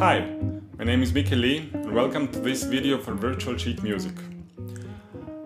Hi, 0.00 0.26
my 0.78 0.84
name 0.84 1.02
is 1.02 1.12
Mike 1.12 1.30
Lee 1.30 1.68
and 1.74 1.92
welcome 1.92 2.26
to 2.28 2.40
this 2.40 2.62
video 2.62 2.96
for 2.96 3.12
Virtual 3.12 3.58
Sheet 3.58 3.82
Music. 3.82 4.14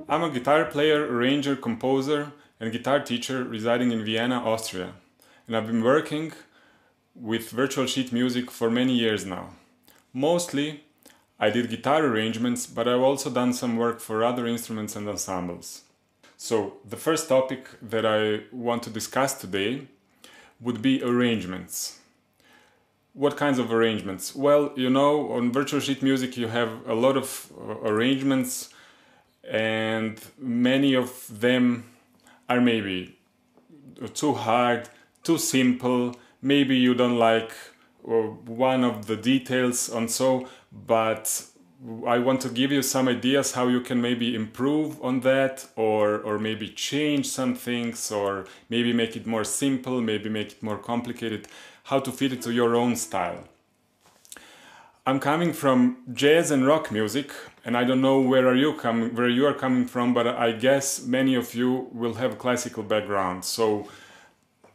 I'm 0.09 0.23
a 0.23 0.31
guitar 0.31 0.67
player, 0.67 1.13
arranger, 1.13 1.57
composer 1.57 2.31
and 2.61 2.71
guitar 2.71 3.01
teacher 3.01 3.43
residing 3.43 3.91
in 3.91 4.05
Vienna, 4.05 4.37
Austria 4.37 4.93
and 5.49 5.57
I've 5.57 5.67
been 5.67 5.83
working 5.83 6.35
with 7.17 7.51
Virtual 7.51 7.87
Sheet 7.87 8.13
Music 8.13 8.49
for 8.49 8.71
many 8.71 8.93
years 8.93 9.27
now. 9.27 9.55
Mostly 10.13 10.85
I 11.41 11.51
did 11.51 11.69
guitar 11.69 12.05
arrangements 12.05 12.65
but 12.69 12.87
I've 12.87 13.01
also 13.01 13.31
done 13.31 13.55
some 13.55 13.77
work 13.77 13.99
for 13.99 14.23
other 14.23 14.47
instruments 14.47 14.95
and 14.95 15.09
ensembles. 15.09 15.83
So 16.37 16.75
the 16.89 16.97
first 16.97 17.29
topic 17.29 17.67
that 17.83 18.07
I 18.07 18.45
want 18.53 18.85
to 18.85 18.91
discuss 18.91 19.35
today 19.35 19.89
would 20.61 20.81
be 20.81 21.03
arrangements. 21.03 21.99
What 23.15 23.37
kinds 23.37 23.61
of 23.61 23.73
arrangements? 23.73 24.35
Well, 24.35 24.73
you 24.75 24.91
know, 24.91 25.31
on 25.33 25.53
Virtual 25.53 25.79
Sheet 25.79 26.03
Music 26.03 26.37
you 26.37 26.49
have 26.49 26.71
a 26.85 26.95
lot 26.95 27.17
of 27.17 27.53
uh, 27.57 27.89
arrangements 27.89 28.71
and 29.49 30.21
many 30.37 30.95
of 30.95 31.27
them 31.41 31.85
are 32.49 32.61
maybe 32.61 33.17
too 34.15 34.35
hard, 34.35 34.89
too 35.23 35.39
simple, 35.39 36.17
maybe 36.43 36.77
you 36.77 36.93
don't 36.93 37.17
like 37.17 37.53
uh, 38.07 38.13
one 38.13 38.83
of 38.83 39.07
the 39.07 39.17
details 39.17 39.89
and 39.89 40.11
so, 40.11 40.49
but 40.73 41.47
I 42.05 42.19
want 42.19 42.41
to 42.41 42.49
give 42.49 42.73
you 42.73 42.83
some 42.83 43.07
ideas 43.07 43.53
how 43.53 43.69
you 43.69 43.81
can 43.81 44.01
maybe 44.01 44.35
improve 44.35 45.01
on 45.03 45.21
that 45.21 45.67
or 45.77 46.19
or 46.19 46.39
maybe 46.39 46.69
change 46.69 47.27
some 47.27 47.55
things 47.55 48.11
or 48.11 48.47
maybe 48.71 48.93
make 48.93 49.15
it 49.15 49.27
more 49.27 49.45
simple, 49.45 50.01
maybe 50.01 50.29
make 50.29 50.53
it 50.53 50.63
more 50.63 50.79
complicated, 50.79 51.47
how 51.85 52.01
to 52.01 52.11
fit 52.11 52.33
it 52.33 52.43
to 52.43 52.53
your 52.53 52.75
own 52.75 52.97
style. 52.97 53.45
I'm 55.07 55.21
coming 55.21 55.53
from 55.53 55.99
jazz 56.15 56.51
and 56.51 56.67
rock 56.67 56.91
music 56.91 57.31
and 57.63 57.77
I 57.77 57.85
don't 57.85 58.01
know 58.01 58.21
where 58.21 58.49
are 58.49 58.55
you 58.55 58.73
coming 58.73 59.15
where 59.15 59.29
you 59.29 59.47
are 59.47 59.53
coming 59.53 59.87
from 59.87 60.15
but 60.15 60.27
I 60.27 60.53
guess 60.53 61.05
many 61.05 61.35
of 61.35 61.55
you 61.55 61.89
will 61.93 62.15
have 62.15 62.39
classical 62.39 62.83
background. 62.83 63.45
So 63.45 63.87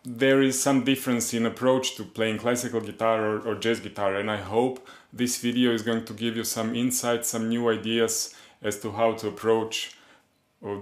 there 0.03 0.43
is 0.43 0.61
some 0.61 0.83
difference 0.83 1.33
in 1.33 1.47
approach 1.47 1.95
to 1.95 2.03
playing 2.03 2.37
classical 2.37 2.79
guitar 2.79 3.25
or, 3.25 3.39
or, 3.39 3.55
jazz 3.55 3.79
guitar 3.79 4.15
and 4.15 4.29
I 4.29 4.37
hope 4.37 4.87
this 5.11 5.37
video 5.37 5.73
is 5.73 5.81
going 5.81 6.05
to 6.05 6.13
give 6.13 6.37
you 6.37 6.43
some 6.43 6.75
insights, 6.75 7.29
some 7.29 7.49
new 7.49 7.67
ideas 7.69 8.35
as 8.61 8.79
to 8.81 8.91
how 8.91 9.13
to 9.13 9.27
approach 9.27 9.95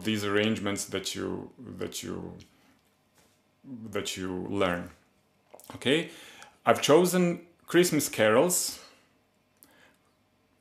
these 0.03 0.25
arrangements 0.25 0.85
that 0.85 1.15
you 1.15 1.51
that 1.77 2.03
you 2.03 2.33
that 3.91 4.17
you 4.17 4.47
learn. 4.49 4.89
Okay, 5.75 6.09
I've 6.65 6.81
chosen 6.81 7.41
Christmas 7.65 8.07
carols 8.09 8.79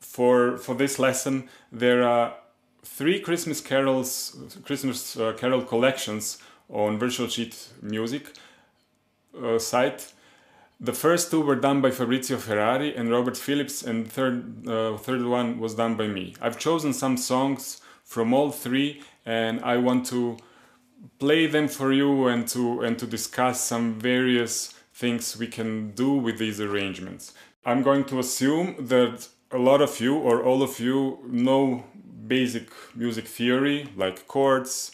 for 0.00 0.58
for 0.58 0.74
this 0.74 0.98
lesson. 0.98 1.48
There 1.70 2.02
are 2.02 2.34
three 2.82 3.20
Christmas 3.20 3.60
carols, 3.60 4.36
Christmas 4.64 5.16
uh, 5.16 5.32
carol 5.34 5.62
collections 5.62 6.38
on 6.68 6.98
Virtual 6.98 7.28
Sheet 7.28 7.68
Music 7.82 8.32
uh, 9.40 9.58
site. 9.58 10.12
The 10.80 10.92
first 10.92 11.30
two 11.30 11.40
were 11.40 11.56
done 11.56 11.80
by 11.80 11.90
Fabrizio 11.90 12.36
Ferrari 12.36 12.94
and 12.94 13.10
Robert 13.10 13.36
Phillips, 13.36 13.82
and 13.82 14.10
third 14.10 14.66
uh, 14.68 14.96
third 14.96 15.22
one 15.24 15.60
was 15.60 15.74
done 15.74 15.96
by 15.96 16.08
me. 16.08 16.34
I've 16.40 16.58
chosen 16.58 16.92
some 16.92 17.16
songs 17.16 17.80
from 18.04 18.34
all 18.34 18.50
three, 18.50 19.02
and 19.24 19.60
I 19.64 19.76
want 19.76 20.06
to 20.06 20.36
play 21.18 21.46
them 21.46 21.68
for 21.68 21.92
you 21.92 22.26
and 22.26 22.48
to 22.48 22.80
and 22.82 22.98
to 22.98 23.06
discuss 23.06 23.60
some 23.60 24.00
various 24.00 24.75
things 24.96 25.36
we 25.36 25.46
can 25.46 25.90
do 25.90 26.12
with 26.14 26.38
these 26.38 26.58
arrangements. 26.58 27.34
I'm 27.66 27.82
going 27.82 28.04
to 28.04 28.18
assume 28.18 28.86
that 28.86 29.28
a 29.50 29.58
lot 29.58 29.82
of 29.82 30.00
you 30.00 30.16
or 30.16 30.42
all 30.42 30.62
of 30.62 30.80
you 30.80 31.18
know 31.24 31.84
basic 32.26 32.68
music 32.94 33.26
theory 33.26 33.88
like 33.94 34.26
chords, 34.26 34.92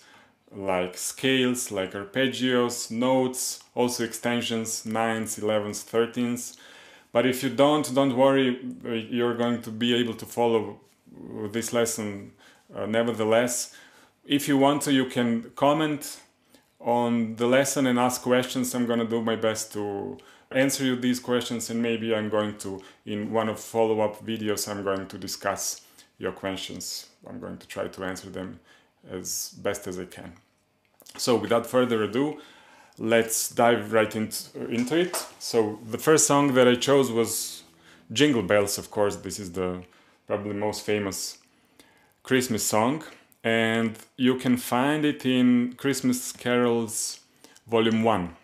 like 0.51 0.97
scales, 0.99 1.71
like 1.71 1.93
arpeggios, 1.93 2.91
notes, 2.91 3.63
also 3.75 4.05
extensions, 4.05 4.83
9s, 4.85 5.41
11s, 5.41 5.85
13s. 5.85 6.57
But 7.13 7.27
if 7.27 7.43
you 7.43 7.51
don't, 7.51 7.95
don't 7.95 8.17
worry, 8.17 8.59
uh, 8.85 8.91
you're 8.91 9.37
going 9.37 9.63
to 9.63 9.71
be 9.71 9.95
able 9.95 10.15
to 10.15 10.27
follow 10.27 10.81
this 11.53 11.73
lesson 11.73 12.33
uh, 12.75 12.87
nevertheless. 12.87 13.77
If 14.25 14.49
you 14.49 14.59
want 14.59 14.83
to, 14.83 14.93
you 14.93 15.07
can 15.07 15.51
comment 15.55 16.22
on 16.83 17.37
the 17.37 17.47
lesson 17.47 17.87
and 17.87 17.99
ask 17.99 18.23
questions. 18.23 18.75
I'm 18.75 18.87
going 18.87 18.99
to 18.99 19.07
do 19.07 19.23
my 19.23 19.37
best 19.37 19.73
to 19.75 20.19
answer 20.51 20.85
you 20.85 20.97
these 20.97 21.21
questions 21.21 21.71
and 21.71 21.81
maybe 21.81 22.15
I'm 22.15 22.29
going 22.29 22.59
to, 22.59 22.83
in 23.07 23.33
one 23.33 23.49
of 23.49 23.59
follow-up 23.59 24.25
videos, 24.25 24.69
I'm 24.69 24.83
going 24.83 25.07
to 25.07 25.19
discuss 25.19 25.83
your 26.19 26.33
questions. 26.33 27.07
I'm 27.27 27.41
going 27.41 27.59
to 27.59 27.67
try 27.67 27.89
to 27.89 28.05
answer 28.05 28.31
them 28.31 28.61
as 29.11 29.55
best 29.63 29.87
as 29.87 29.99
I 29.99 30.05
can. 30.05 30.33
So 31.17 31.37
without 31.37 31.67
further 31.67 32.03
ado, 32.03 32.41
let's 32.99 33.51
dive 33.51 33.93
right 33.93 34.15
into, 34.15 34.71
into 34.71 34.99
it. 34.99 35.17
So 35.39 35.79
the 35.91 35.99
first 35.99 36.27
song 36.27 36.55
that 36.55 36.69
I 36.69 36.75
chose 36.75 37.11
was 37.11 37.63
Jingle 38.13 38.43
Bells, 38.43 38.79
of 38.79 38.91
course. 38.91 39.17
This 39.17 39.39
is 39.39 39.53
the 39.53 39.83
probably 40.27 40.55
most 40.55 40.85
famous 40.85 41.39
Christmas 42.23 42.63
song. 42.65 43.05
And 43.45 43.99
you 44.17 44.37
can 44.37 44.57
find 44.57 45.05
it 45.05 45.27
in 45.27 45.75
Christmas 45.75 46.33
Carols 46.33 47.21
Volume 47.67 48.03
1. 48.03 48.37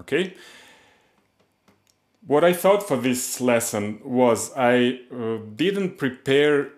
Okay? 0.00 0.34
What 2.26 2.44
I 2.44 2.52
thought 2.52 2.86
for 2.86 2.96
this 2.96 3.40
lesson 3.40 4.00
was 4.04 4.52
I 4.56 5.00
uh, 5.10 5.38
didn't 5.56 5.96
prepare 5.96 6.68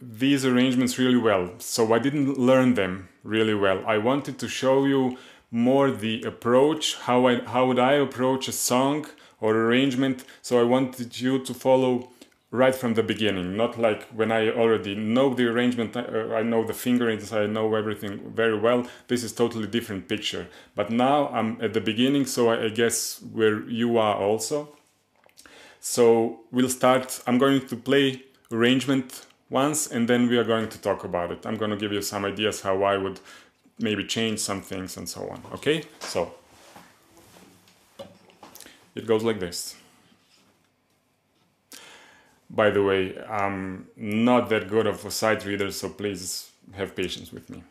these 0.00 0.44
arrangements 0.44 0.98
really 0.98 1.16
well, 1.18 1.52
so 1.58 1.92
I 1.94 1.98
didn't 1.98 2.38
learn 2.38 2.74
them 2.74 3.08
really 3.22 3.54
well. 3.54 3.84
I 3.86 3.98
wanted 3.98 4.38
to 4.38 4.48
show 4.48 4.84
you 4.86 5.16
more 5.50 5.90
the 5.90 6.22
approach, 6.22 6.96
how 6.96 7.26
I 7.26 7.40
how 7.40 7.66
would 7.66 7.78
I 7.78 7.94
approach 7.94 8.48
a 8.48 8.52
song 8.52 9.06
or 9.40 9.54
arrangement. 9.54 10.24
So 10.42 10.60
I 10.60 10.64
wanted 10.64 11.20
you 11.20 11.38
to 11.44 11.54
follow 11.54 12.10
right 12.50 12.74
from 12.74 12.94
the 12.94 13.02
beginning, 13.02 13.56
not 13.56 13.78
like 13.78 14.08
when 14.08 14.32
I 14.32 14.50
already 14.50 14.94
know 14.94 15.34
the 15.34 15.46
arrangement, 15.46 15.96
uh, 15.96 16.34
I 16.34 16.42
know 16.42 16.64
the 16.64 16.74
fingerings, 16.74 17.32
I 17.32 17.46
know 17.46 17.74
everything 17.74 18.32
very 18.34 18.58
well. 18.58 18.86
This 19.06 19.22
is 19.22 19.32
totally 19.32 19.68
different 19.68 20.08
picture. 20.08 20.48
But 20.74 20.90
now 20.90 21.28
I'm 21.28 21.60
at 21.62 21.74
the 21.74 21.80
beginning, 21.80 22.26
so 22.26 22.48
I, 22.48 22.64
I 22.64 22.68
guess 22.70 23.22
where 23.32 23.68
you 23.68 23.98
are 23.98 24.16
also. 24.16 24.76
So 25.78 26.40
we'll 26.50 26.68
start. 26.68 27.22
I'm 27.26 27.38
going 27.38 27.66
to 27.68 27.76
play 27.76 28.24
arrangement 28.50 29.26
once 29.48 29.86
and 29.86 30.08
then 30.08 30.28
we 30.28 30.36
are 30.36 30.44
going 30.44 30.68
to 30.68 30.78
talk 30.78 31.04
about 31.04 31.30
it. 31.30 31.46
I'm 31.46 31.56
going 31.56 31.70
to 31.70 31.76
give 31.76 31.92
you 31.92 32.02
some 32.02 32.24
ideas 32.24 32.60
how 32.62 32.82
I 32.82 32.96
would 32.96 33.20
maybe 33.78 34.04
change 34.04 34.40
some 34.40 34.60
things 34.60 34.96
and 34.96 35.08
so 35.08 35.28
on. 35.28 35.42
Okay, 35.54 35.84
so 36.00 36.34
it 38.94 39.06
goes 39.06 39.22
like 39.22 39.40
this. 39.40 39.76
By 42.50 42.70
the 42.70 42.82
way, 42.82 43.16
I'm 43.28 43.86
not 43.96 44.48
that 44.48 44.68
good 44.68 44.86
of 44.86 45.04
a 45.04 45.10
sight 45.10 45.44
reader, 45.44 45.70
so 45.70 45.88
please 45.88 46.50
have 46.72 46.96
patience 46.96 47.32
with 47.32 47.48
me. 47.48 47.62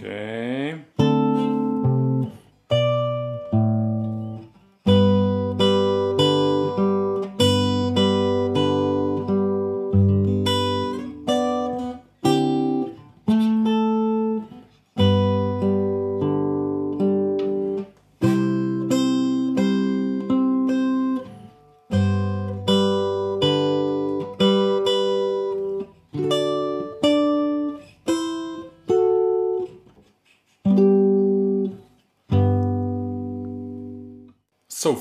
Okay. 0.00 0.37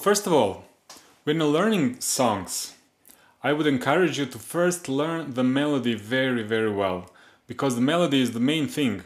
First 0.07 0.25
of 0.25 0.31
all, 0.31 0.63
when 1.25 1.37
learning 1.37 1.99
songs, 1.99 2.75
I 3.43 3.51
would 3.51 3.67
encourage 3.67 4.17
you 4.17 4.25
to 4.27 4.39
first 4.39 4.87
learn 4.87 5.33
the 5.33 5.43
melody 5.43 5.95
very 5.95 6.43
very 6.43 6.71
well 6.71 6.99
because 7.45 7.75
the 7.75 7.89
melody 7.93 8.21
is 8.21 8.31
the 8.31 8.47
main 8.53 8.67
thing 8.69 9.03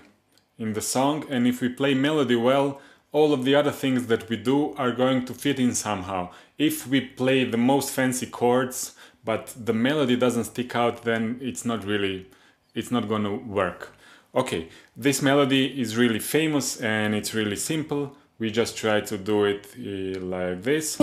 in 0.60 0.74
the 0.74 0.86
song 0.96 1.26
and 1.28 1.48
if 1.48 1.60
we 1.60 1.70
play 1.70 1.96
melody 1.96 2.36
well 2.36 2.80
all 3.12 3.34
of 3.34 3.46
the 3.46 3.56
other 3.56 3.72
things 3.72 4.06
that 4.12 4.30
we 4.30 4.38
do 4.38 4.76
are 4.76 4.92
going 4.92 5.26
to 5.26 5.34
fit 5.34 5.58
in 5.60 5.74
somehow. 5.74 6.30
If 6.60 6.86
we 6.86 7.00
play 7.02 7.46
the 7.46 7.64
most 7.72 7.90
fancy 7.90 8.28
chords 8.28 8.94
but 9.26 9.44
the 9.70 9.74
melody 9.74 10.16
doesn't 10.16 10.52
stick 10.54 10.76
out 10.76 11.02
then 11.02 11.40
it's 11.42 11.66
not 11.66 11.84
really 11.84 12.28
it's 12.76 12.92
not 12.92 13.10
going 13.10 13.24
to 13.24 13.38
work. 13.62 13.82
Okay, 14.36 14.70
this 14.96 15.20
melody 15.24 15.64
is 15.82 15.98
really 15.98 16.24
famous 16.38 16.80
and 16.80 17.16
it's 17.16 17.34
really 17.34 17.60
simple. 17.72 18.16
We 18.42 18.50
just 18.50 18.76
try 18.76 19.02
to 19.02 19.18
do 19.20 19.46
it 19.46 19.68
uh, 19.78 20.20
like 20.20 20.64
this. 20.64 20.98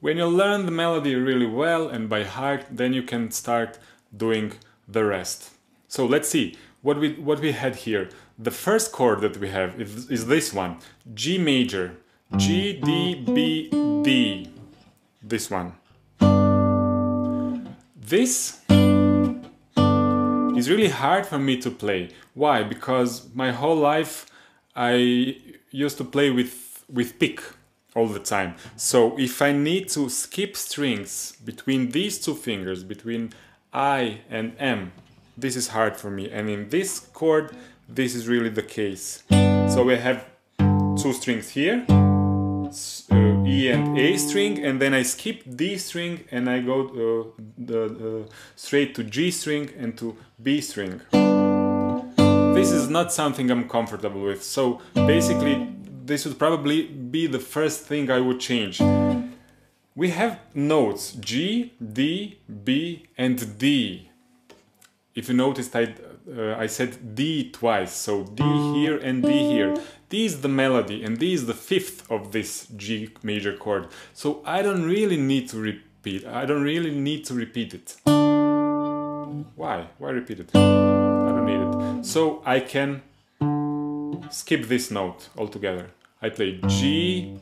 When 0.00 0.16
you 0.16 0.26
learn 0.26 0.64
the 0.64 0.72
melody 0.72 1.16
really 1.16 1.44
well 1.44 1.90
and 1.90 2.08
by 2.08 2.24
heart, 2.24 2.64
then 2.70 2.94
you 2.94 3.02
can 3.02 3.30
start 3.30 3.78
doing 4.16 4.54
the 4.88 5.04
rest. 5.04 5.50
So 5.92 6.06
let's 6.06 6.30
see 6.30 6.56
what 6.80 6.98
we 6.98 7.12
what 7.16 7.40
we 7.40 7.52
had 7.52 7.76
here. 7.76 8.08
The 8.38 8.50
first 8.50 8.92
chord 8.92 9.20
that 9.20 9.36
we 9.36 9.50
have 9.50 9.78
is, 9.78 10.10
is 10.10 10.26
this 10.26 10.54
one, 10.54 10.78
G 11.12 11.36
major, 11.36 11.98
G 12.38 12.80
D 12.80 13.14
B 13.14 13.68
D. 14.02 14.48
This 15.22 15.50
one. 15.50 15.74
This 17.94 18.62
is 20.56 20.70
really 20.70 20.88
hard 20.88 21.26
for 21.26 21.38
me 21.38 21.58
to 21.58 21.70
play. 21.70 22.08
Why? 22.32 22.62
Because 22.62 23.28
my 23.34 23.52
whole 23.52 23.76
life 23.76 24.24
I 24.74 24.94
used 25.70 25.98
to 25.98 26.04
play 26.04 26.30
with 26.30 26.86
with 26.88 27.18
pick 27.18 27.42
all 27.94 28.06
the 28.06 28.24
time. 28.34 28.54
So 28.76 29.14
if 29.18 29.42
I 29.42 29.52
need 29.52 29.90
to 29.90 30.08
skip 30.08 30.56
strings 30.56 31.36
between 31.44 31.90
these 31.90 32.18
two 32.18 32.34
fingers, 32.34 32.82
between 32.82 33.34
I 33.74 34.20
and 34.30 34.54
M, 34.58 34.92
this 35.36 35.56
is 35.56 35.68
hard 35.68 35.96
for 35.96 36.10
me. 36.10 36.30
And 36.30 36.48
in 36.48 36.68
this 36.68 37.00
chord, 37.12 37.56
this 37.88 38.14
is 38.14 38.28
really 38.28 38.48
the 38.48 38.62
case. 38.62 39.22
So 39.68 39.84
we 39.84 39.96
have 39.96 40.24
two 40.58 41.12
strings 41.12 41.50
here, 41.50 41.84
uh, 41.88 43.46
E 43.46 43.70
and 43.70 43.98
A 43.98 44.16
string, 44.16 44.64
and 44.64 44.80
then 44.80 44.94
I 44.94 45.02
skip 45.02 45.42
D 45.56 45.76
string 45.78 46.24
and 46.30 46.48
I 46.48 46.60
go 46.60 46.76
uh, 46.86 47.42
the, 47.58 47.84
uh, 47.84 48.32
straight 48.56 48.94
to 48.96 49.04
G 49.04 49.30
string 49.30 49.70
and 49.78 49.96
to 49.98 50.16
B 50.42 50.60
string. 50.60 51.00
This 52.54 52.70
is 52.70 52.88
not 52.88 53.12
something 53.12 53.50
I'm 53.50 53.68
comfortable 53.68 54.20
with. 54.20 54.42
So 54.44 54.80
basically 54.94 55.68
this 56.04 56.24
would 56.26 56.38
probably 56.38 56.86
be 56.86 57.26
the 57.26 57.38
first 57.38 57.86
thing 57.86 58.10
I 58.10 58.20
would 58.20 58.40
change. 58.40 58.80
We 59.94 60.10
have 60.10 60.38
notes 60.54 61.12
G, 61.12 61.72
D, 61.80 62.38
B, 62.64 63.06
and 63.16 63.58
D. 63.58 64.11
If 65.14 65.28
you 65.28 65.34
noticed, 65.34 65.76
I, 65.76 65.94
uh, 66.34 66.56
I 66.56 66.66
said 66.66 67.14
D 67.14 67.50
twice, 67.50 67.92
so 67.92 68.24
D 68.24 68.42
here 68.74 68.96
and 68.96 69.22
D 69.22 69.28
here. 69.30 69.76
D 70.08 70.24
is 70.24 70.40
the 70.40 70.48
melody, 70.48 71.04
and 71.04 71.18
D 71.18 71.34
is 71.34 71.46
the 71.46 71.54
fifth 71.54 72.10
of 72.10 72.32
this 72.32 72.66
G 72.76 73.10
major 73.22 73.54
chord. 73.54 73.88
So 74.14 74.42
I 74.46 74.62
don't 74.62 74.84
really 74.84 75.18
need 75.18 75.50
to 75.50 75.58
repeat. 75.58 76.26
I 76.26 76.46
don't 76.46 76.62
really 76.62 76.90
need 76.90 77.26
to 77.26 77.34
repeat 77.34 77.74
it. 77.74 77.96
Why? 79.54 79.88
Why 79.98 80.10
repeat 80.10 80.40
it? 80.40 80.50
I 80.54 81.30
don't 81.34 81.46
need 81.46 81.60
it. 81.60 82.06
So 82.06 82.42
I 82.46 82.60
can 82.60 83.02
skip 84.30 84.66
this 84.68 84.90
note 84.90 85.28
altogether. 85.36 85.90
I 86.22 86.30
play 86.30 86.58
G, 86.68 87.38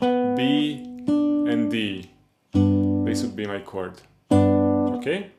B, 0.00 1.04
and 1.06 1.70
D. 1.70 2.10
This 2.52 3.22
would 3.22 3.36
be 3.36 3.46
my 3.46 3.60
chord. 3.60 4.00
Okay? 4.30 5.30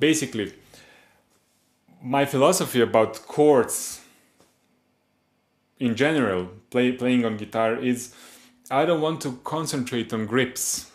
Basically, 0.00 0.52
my 2.02 2.24
philosophy 2.24 2.80
about 2.80 3.26
chords 3.26 4.00
in 5.78 5.94
general, 5.94 6.48
play, 6.70 6.92
playing 6.92 7.26
on 7.26 7.36
guitar, 7.36 7.76
is 7.76 8.14
I 8.70 8.86
don't 8.86 9.02
want 9.02 9.20
to 9.22 9.38
concentrate 9.44 10.12
on 10.12 10.24
grips. 10.26 10.90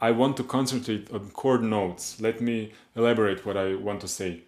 I 0.00 0.12
want 0.12 0.38
to 0.38 0.44
concentrate 0.44 1.10
on 1.12 1.30
chord 1.30 1.62
notes. 1.62 2.18
Let 2.18 2.40
me 2.40 2.72
elaborate 2.96 3.44
what 3.44 3.58
I 3.58 3.74
want 3.74 4.00
to 4.00 4.08
say. 4.08 4.40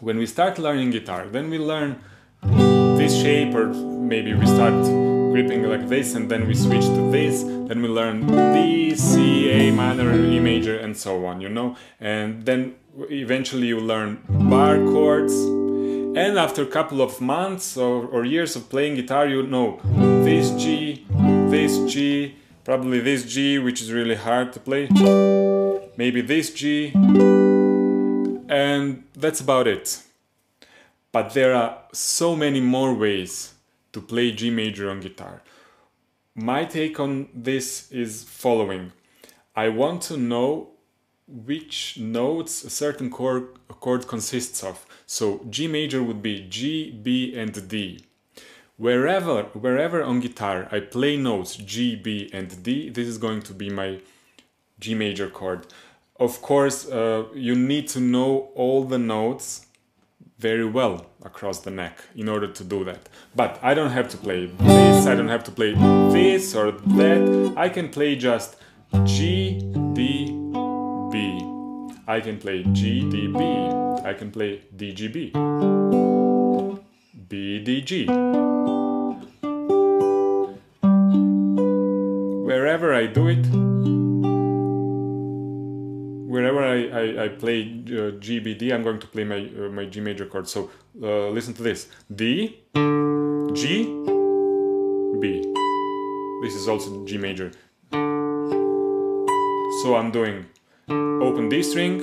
When 0.00 0.18
we 0.18 0.26
start 0.26 0.58
learning 0.58 0.90
guitar, 0.90 1.28
then 1.28 1.48
we 1.48 1.58
learn 1.58 2.02
this 2.42 3.14
shape 3.14 3.54
or 3.54 3.66
maybe 3.68 4.34
we 4.34 4.46
start 4.46 5.21
gripping 5.32 5.62
like 5.62 5.88
this 5.88 6.14
and 6.14 6.30
then 6.30 6.46
we 6.46 6.54
switch 6.54 6.84
to 6.84 7.10
this 7.10 7.42
then 7.42 7.80
we 7.80 7.88
learn 7.88 8.26
D, 8.52 8.94
C, 8.94 9.50
A 9.50 9.72
minor, 9.72 10.14
E 10.14 10.38
major 10.38 10.76
and 10.76 10.94
so 10.94 11.24
on 11.24 11.40
you 11.40 11.48
know? 11.48 11.74
And 11.98 12.44
then 12.44 12.74
eventually 13.08 13.68
you 13.68 13.80
learn 13.80 14.18
bar 14.28 14.76
chords 14.76 15.32
and 15.32 16.38
after 16.38 16.62
a 16.62 16.66
couple 16.66 17.00
of 17.00 17.18
months 17.20 17.78
or, 17.78 18.06
or 18.06 18.26
years 18.26 18.54
of 18.56 18.68
playing 18.68 18.96
guitar 18.96 19.26
you 19.26 19.42
know 19.42 19.80
this 20.22 20.50
G, 20.50 21.06
this 21.48 21.78
G, 21.90 22.36
probably 22.64 23.00
this 23.00 23.24
G 23.24 23.58
which 23.58 23.80
is 23.80 23.90
really 23.90 24.16
hard 24.16 24.52
to 24.52 24.60
play 24.60 24.88
maybe 25.96 26.20
this 26.20 26.52
G 26.52 26.92
and 28.52 29.04
that's 29.14 29.40
about 29.40 29.66
it. 29.66 30.02
But 31.10 31.32
there 31.32 31.54
are 31.54 31.78
so 31.92 32.36
many 32.36 32.60
more 32.60 32.92
ways 32.94 33.51
to 33.92 34.00
play 34.00 34.32
G 34.32 34.50
major 34.50 34.90
on 34.90 35.00
guitar. 35.00 35.42
My 36.34 36.64
take 36.64 36.98
on 36.98 37.28
this 37.34 37.90
is 37.92 38.24
following. 38.24 38.92
I 39.54 39.68
want 39.68 40.02
to 40.02 40.16
know 40.16 40.70
which 41.28 41.98
notes 41.98 42.64
a 42.64 42.70
certain 42.70 43.10
chord, 43.10 43.48
chord 43.80 44.06
consists 44.06 44.64
of. 44.64 44.86
So 45.06 45.44
G 45.50 45.66
major 45.66 46.02
would 46.02 46.22
be 46.22 46.46
G, 46.48 46.90
B 46.90 47.34
and 47.36 47.68
D. 47.68 48.04
Wherever, 48.76 49.44
wherever 49.52 50.02
on 50.02 50.20
guitar 50.20 50.68
I 50.72 50.80
play 50.80 51.16
notes 51.16 51.56
G, 51.56 51.96
B 51.96 52.30
and 52.32 52.62
D, 52.62 52.88
this 52.88 53.06
is 53.06 53.18
going 53.18 53.42
to 53.42 53.52
be 53.52 53.68
my 53.68 54.00
G 54.80 54.94
major 54.94 55.28
chord. 55.28 55.66
Of 56.18 56.40
course, 56.40 56.88
uh, 56.88 57.24
you 57.34 57.54
need 57.54 57.88
to 57.88 58.00
know 58.00 58.50
all 58.54 58.84
the 58.84 58.98
notes 58.98 59.66
very 60.42 60.64
well 60.64 61.06
across 61.24 61.60
the 61.60 61.70
neck 61.70 62.00
in 62.16 62.28
order 62.28 62.48
to 62.48 62.64
do 62.64 62.82
that. 62.84 63.08
But 63.34 63.60
I 63.62 63.74
don't 63.74 63.92
have 63.92 64.08
to 64.08 64.16
play 64.16 64.46
this, 64.46 65.06
I 65.06 65.14
don't 65.14 65.28
have 65.28 65.44
to 65.44 65.52
play 65.52 65.72
this 66.12 66.54
or 66.56 66.72
that. 66.72 67.54
I 67.56 67.68
can 67.68 67.88
play 67.88 68.16
just 68.16 68.56
G, 69.04 69.60
D, 69.94 70.26
B. 71.12 71.16
I 72.08 72.18
can 72.20 72.38
play 72.38 72.64
G, 72.72 73.08
D, 73.08 73.28
B. 73.28 73.40
I 74.04 74.14
can 74.18 74.32
play 74.32 74.62
D, 74.74 74.92
G, 74.92 75.06
B. 75.06 75.30
B, 77.28 77.60
D, 77.66 77.80
G. 77.80 78.06
Wherever 82.48 82.92
I 82.92 83.06
do 83.06 83.28
it, 83.28 83.46
I, 86.72 87.24
I, 87.24 87.28
play 87.28 87.84
uh, 87.96 88.12
G, 88.18 88.38
B, 88.40 88.54
D, 88.54 88.72
I'm 88.72 88.82
going 88.82 88.98
to 89.00 89.06
play 89.06 89.24
my, 89.24 89.50
uh, 89.58 89.68
my 89.68 89.86
G 89.86 90.00
major 90.00 90.26
chord. 90.26 90.48
So 90.48 90.70
uh, 91.02 91.28
listen 91.28 91.54
to 91.54 91.62
this. 91.62 91.88
D, 92.14 92.62
G, 93.54 93.84
B. 95.20 95.42
This 96.42 96.54
is 96.54 96.68
also 96.68 97.04
G 97.04 97.18
major. 97.18 97.52
So 99.82 99.96
I'm 99.96 100.10
doing 100.10 100.46
open 100.88 101.48
D 101.48 101.62
string, 101.62 102.00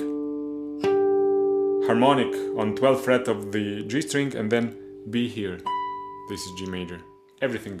harmonic 1.86 2.34
on 2.58 2.76
12th 2.76 3.00
fret 3.00 3.28
of 3.28 3.52
the 3.52 3.82
G 3.84 4.00
string, 4.00 4.34
and 4.36 4.50
then 4.50 4.76
B 5.10 5.28
here. 5.28 5.58
This 6.28 6.40
is 6.40 6.52
G 6.58 6.66
major. 6.66 7.00
Everything 7.40 7.80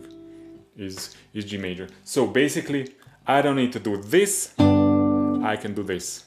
is, 0.76 1.16
is 1.34 1.44
G 1.44 1.58
major. 1.58 1.88
So 2.04 2.26
basically, 2.26 2.94
I 3.26 3.42
don't 3.42 3.56
need 3.56 3.72
to 3.72 3.80
do 3.80 3.96
this, 3.98 4.54
I 4.58 5.56
can 5.60 5.74
do 5.74 5.82
this. 5.82 6.24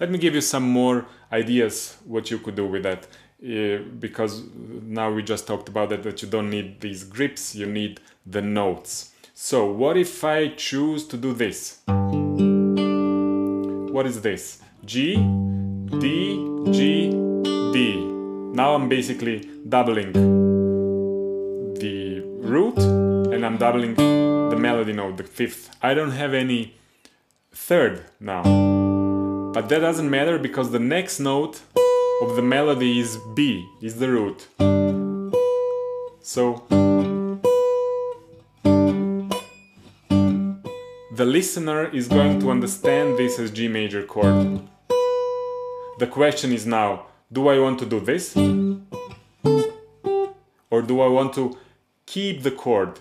Let 0.00 0.10
me 0.10 0.18
give 0.18 0.34
you 0.34 0.40
some 0.40 0.68
more 0.68 1.06
ideas 1.32 1.96
what 2.06 2.30
you 2.30 2.38
could 2.38 2.56
do 2.56 2.66
with 2.66 2.82
that. 2.84 3.06
Uh, 3.44 3.82
because 3.98 4.42
now 4.54 5.10
we 5.10 5.22
just 5.22 5.46
talked 5.46 5.68
about 5.68 5.88
that, 5.88 6.02
that 6.04 6.22
you 6.22 6.28
don't 6.28 6.48
need 6.48 6.80
these 6.80 7.02
grips, 7.02 7.54
you 7.56 7.66
need 7.66 8.00
the 8.24 8.40
notes. 8.40 9.12
So 9.34 9.66
what 9.66 9.96
if 9.96 10.22
I 10.22 10.48
choose 10.48 11.06
to 11.08 11.16
do 11.16 11.32
this? 11.32 11.80
what 13.92 14.06
is 14.06 14.20
this? 14.22 14.60
G, 14.84 15.16
D, 16.00 16.36
G, 16.72 17.10
D. 17.72 17.96
Now 18.52 18.74
I'm 18.74 18.88
basically 18.88 19.48
doubling 19.68 20.12
the 21.74 22.20
root 22.40 22.78
and 22.78 23.46
I'm 23.46 23.58
doubling 23.58 23.94
the 23.94 24.56
melody 24.58 24.92
note, 24.92 25.18
the 25.18 25.24
fifth. 25.24 25.76
I 25.82 25.94
don't 25.94 26.12
have 26.12 26.34
any 26.34 26.74
third 27.52 28.06
now. 28.18 28.81
But 29.52 29.68
that 29.68 29.80
doesn't 29.80 30.08
matter 30.08 30.38
because 30.38 30.70
the 30.70 30.78
next 30.78 31.20
note 31.20 31.60
of 32.22 32.36
the 32.36 32.42
melody 32.42 32.98
is 32.98 33.18
B, 33.34 33.68
is 33.82 33.96
the 33.96 34.08
root. 34.08 34.48
So 36.22 36.64
the 41.14 41.26
listener 41.26 41.90
is 41.90 42.08
going 42.08 42.40
to 42.40 42.50
understand 42.50 43.18
this 43.18 43.38
as 43.38 43.50
G 43.50 43.68
major 43.68 44.02
chord. 44.04 44.62
The 45.98 46.06
question 46.06 46.52
is 46.52 46.64
now, 46.64 47.04
do 47.30 47.48
I 47.48 47.58
want 47.58 47.78
to 47.80 47.86
do 47.86 48.00
this? 48.00 48.34
Or 50.70 50.80
do 50.80 51.02
I 51.02 51.08
want 51.08 51.34
to 51.34 51.58
keep 52.06 52.42
the 52.42 52.52
chord? 52.52 52.98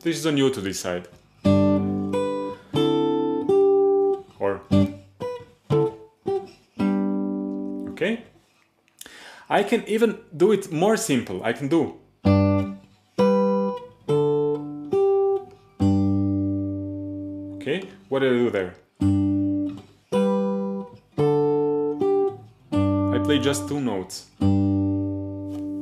This 0.00 0.16
is 0.16 0.26
on 0.26 0.38
you 0.38 0.48
to 0.48 0.62
decide. 0.62 1.06
Okay? 8.04 8.22
I 9.48 9.62
can 9.62 9.82
even 9.88 10.18
do 10.36 10.52
it 10.52 10.70
more 10.70 10.96
simple. 10.98 11.42
I 11.42 11.54
can 11.54 11.68
do 11.68 11.94
Okay, 17.56 17.88
what 18.10 18.18
did 18.18 18.32
I 18.32 18.36
do 18.36 18.50
there? 18.50 18.74
I 23.14 23.18
play 23.24 23.38
just 23.38 23.68
two 23.68 23.80
notes. 23.80 24.26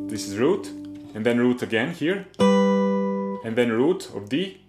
This 0.09 0.29
is 0.29 0.39
root, 0.39 0.69
and 1.15 1.27
then 1.27 1.39
root 1.39 1.63
again 1.63 1.93
here, 1.93 2.27
and 2.39 3.57
then 3.57 3.73
root 3.73 4.09
of 4.15 4.29
D, 4.29 4.61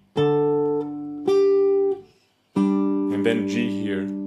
and 3.14 3.24
then 3.24 3.46
G 3.48 3.70
here. 3.82 4.23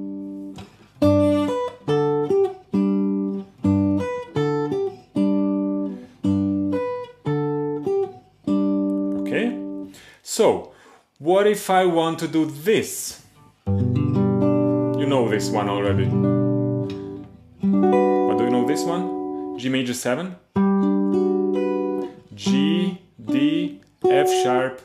What 11.47 11.55
if 11.55 11.69
I 11.69 11.85
want 11.85 12.19
to 12.19 12.27
do 12.27 12.45
this? 12.45 13.23
You 13.67 15.05
know 15.07 15.29
this 15.29 15.49
one 15.49 15.69
already. 15.69 16.03
But 18.27 18.37
do 18.37 18.43
you 18.43 18.49
know 18.49 18.67
this 18.67 18.83
one? 18.83 19.57
G 19.57 19.69
major 19.69 19.93
7? 19.93 20.35
G, 22.35 23.01
D, 23.23 23.81
F 24.03 24.29
sharp, 24.43 24.81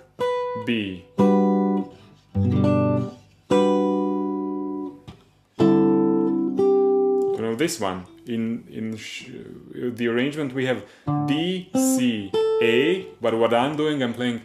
B. 0.64 1.04
You 1.16 1.90
know 7.40 7.56
this 7.56 7.80
one? 7.80 8.06
In, 8.26 8.64
in 8.70 8.96
the 9.96 10.06
arrangement 10.06 10.54
we 10.54 10.66
have 10.66 10.84
D, 11.26 11.70
C, 11.74 12.30
A, 12.62 13.08
but 13.20 13.36
what 13.36 13.52
I'm 13.52 13.74
doing, 13.74 14.00
I'm 14.00 14.14
playing 14.14 14.42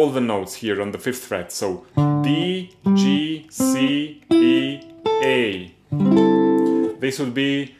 all 0.00 0.08
the 0.08 0.20
notes 0.20 0.54
here 0.54 0.80
on 0.80 0.92
the 0.92 0.98
fifth 0.98 1.24
fret. 1.24 1.52
So 1.52 1.84
D, 2.22 2.74
G, 2.94 3.46
C, 3.50 4.22
E, 4.32 4.80
A. 5.22 5.74
This 6.98 7.18
would 7.18 7.34
be 7.34 7.74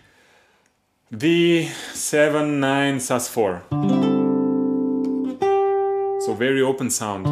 D, 1.17 1.67
7, 1.95 2.61
9, 2.61 2.97
sus4. 2.99 3.63
So 6.27 6.35
very 6.35 6.61
open 6.61 6.91
sound. 6.91 7.27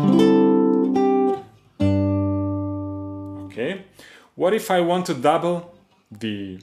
Okay. 3.46 3.84
What 4.36 4.54
if 4.54 4.70
I 4.70 4.80
want 4.80 5.04
to 5.06 5.14
double 5.14 5.74
the 6.10 6.60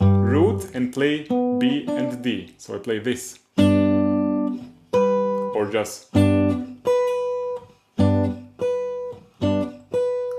root 0.00 0.74
and 0.74 0.92
play 0.92 1.28
B 1.60 1.86
and 1.88 2.20
D? 2.24 2.54
So 2.58 2.74
I 2.74 2.78
play 2.78 2.98
this. 2.98 3.38
Or 5.54 5.70
just 5.70 6.12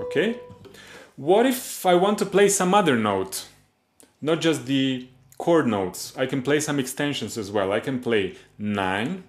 Okay? 0.10 0.40
What 1.18 1.46
if 1.46 1.86
I 1.86 1.94
want 1.94 2.18
to 2.18 2.26
play 2.26 2.50
some 2.50 2.74
other 2.74 2.98
note? 2.98 3.46
Not 4.22 4.42
just 4.42 4.66
the 4.66 5.08
chord 5.38 5.68
notes. 5.68 6.14
I 6.18 6.26
can 6.26 6.42
play 6.42 6.60
some 6.60 6.80
extensions 6.80 7.38
as 7.38 7.52
well. 7.52 7.72
I 7.72 7.80
can 7.80 8.00
play 8.00 8.36
9. 8.58 9.24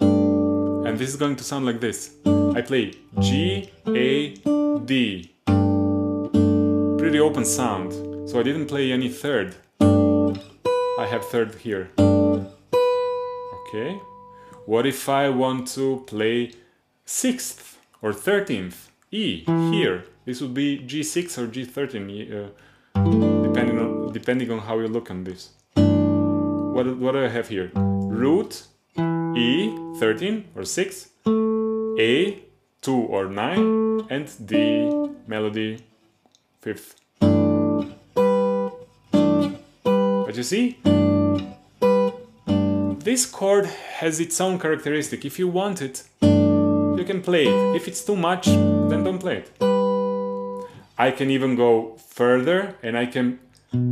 And 0.00 0.98
this 0.98 1.08
is 1.08 1.14
going 1.14 1.36
to 1.36 1.44
sound 1.44 1.66
like 1.66 1.80
this. 1.80 2.16
I 2.26 2.62
play 2.62 2.94
G, 3.20 3.70
A, 3.86 4.34
D. 4.84 5.32
Pretty 6.98 7.20
open 7.20 7.44
sound. 7.44 7.92
So 8.28 8.40
I 8.40 8.42
didn't 8.42 8.66
play 8.66 8.90
any 8.90 9.08
third. 9.08 9.54
I 9.80 11.06
have 11.08 11.24
third 11.26 11.54
here. 11.54 11.90
Okay. 13.68 14.00
What 14.66 14.84
if 14.84 15.08
I 15.08 15.28
want 15.28 15.68
to 15.76 16.02
play 16.08 16.54
sixth 17.04 17.78
or 18.02 18.12
thirteenth? 18.12 18.91
E 19.12 19.44
here. 19.70 20.04
This 20.24 20.40
would 20.40 20.54
be 20.54 20.78
G6 20.78 21.36
or 21.36 21.46
G13, 21.46 22.32
uh, 22.32 22.48
depending 23.42 23.78
on 23.78 24.10
depending 24.12 24.50
on 24.50 24.60
how 24.60 24.78
you 24.78 24.88
look 24.88 25.10
on 25.10 25.24
this. 25.24 25.50
What 25.74 26.96
what 26.96 27.12
do 27.12 27.24
I 27.24 27.28
have 27.28 27.48
here? 27.48 27.70
Root 27.74 28.66
E 29.36 29.70
13 29.98 30.44
or 30.56 30.64
6, 30.64 31.08
A 31.98 32.42
2 32.80 32.94
or 32.94 33.28
9, 33.28 34.06
and 34.08 34.46
D 34.46 34.90
melody 35.26 35.84
fifth. 36.62 36.94
But 40.32 40.36
you 40.36 40.42
see, 40.42 40.78
this 43.04 43.26
chord 43.26 43.66
has 43.66 44.20
its 44.20 44.40
own 44.40 44.58
characteristic. 44.58 45.26
If 45.26 45.38
you 45.38 45.48
want 45.48 45.82
it, 45.82 46.04
you 46.22 47.04
can 47.06 47.20
play 47.20 47.44
it. 47.46 47.76
If 47.76 47.88
it's 47.88 48.02
too 48.04 48.16
much, 48.16 48.48
then 48.88 49.04
don't 49.04 49.18
play 49.18 49.44
it. 49.44 49.50
I 50.98 51.10
can 51.10 51.30
even 51.30 51.56
go 51.56 51.96
further 51.96 52.76
and 52.82 52.96
I 52.96 53.06
can 53.06 53.38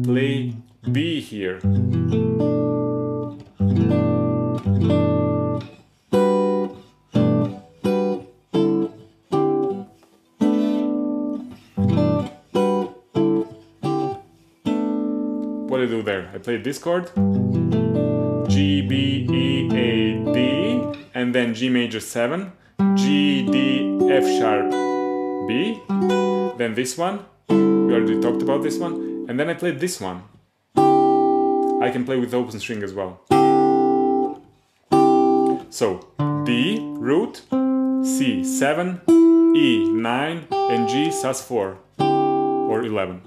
play 0.04 0.54
B 0.90 1.20
here. 1.20 1.61
What 15.66 15.78
do 15.78 15.85
I 15.85 15.87
do 15.87 16.02
there? 16.02 16.30
I 16.35 16.38
play 16.38 16.56
this 16.59 16.78
chord, 16.78 17.11
G, 18.49 18.82
B, 18.82 19.26
E, 19.30 19.68
A, 19.73 20.32
D, 20.32 20.38
and 21.14 21.35
then 21.35 21.54
G 21.54 21.68
major 21.68 22.00
7, 22.00 22.52
G, 22.96 23.42
D, 23.42 23.99
F 24.10 24.25
sharp, 24.38 24.70
B, 25.46 25.82
then 26.56 26.75
this 26.75 26.96
one, 26.96 27.25
we 27.49 27.94
already 27.94 28.20
talked 28.20 28.42
about 28.42 28.62
this 28.62 28.78
one, 28.78 29.26
and 29.28 29.38
then 29.38 29.50
I 29.50 29.54
played 29.54 29.80
this 29.80 30.00
one. 30.00 30.22
I 30.76 31.90
can 31.90 32.04
play 32.04 32.16
with 32.18 32.32
open 32.34 32.58
string 32.58 32.82
as 32.82 32.92
well. 32.94 33.20
So, 35.70 36.00
D, 36.44 36.78
root, 36.80 37.42
C, 38.02 38.44
7, 38.44 39.00
E, 39.54 39.88
9, 39.88 40.46
and 40.50 40.88
G, 40.88 41.08
sus4, 41.08 41.76
or 41.99 42.82
11. 42.82 43.22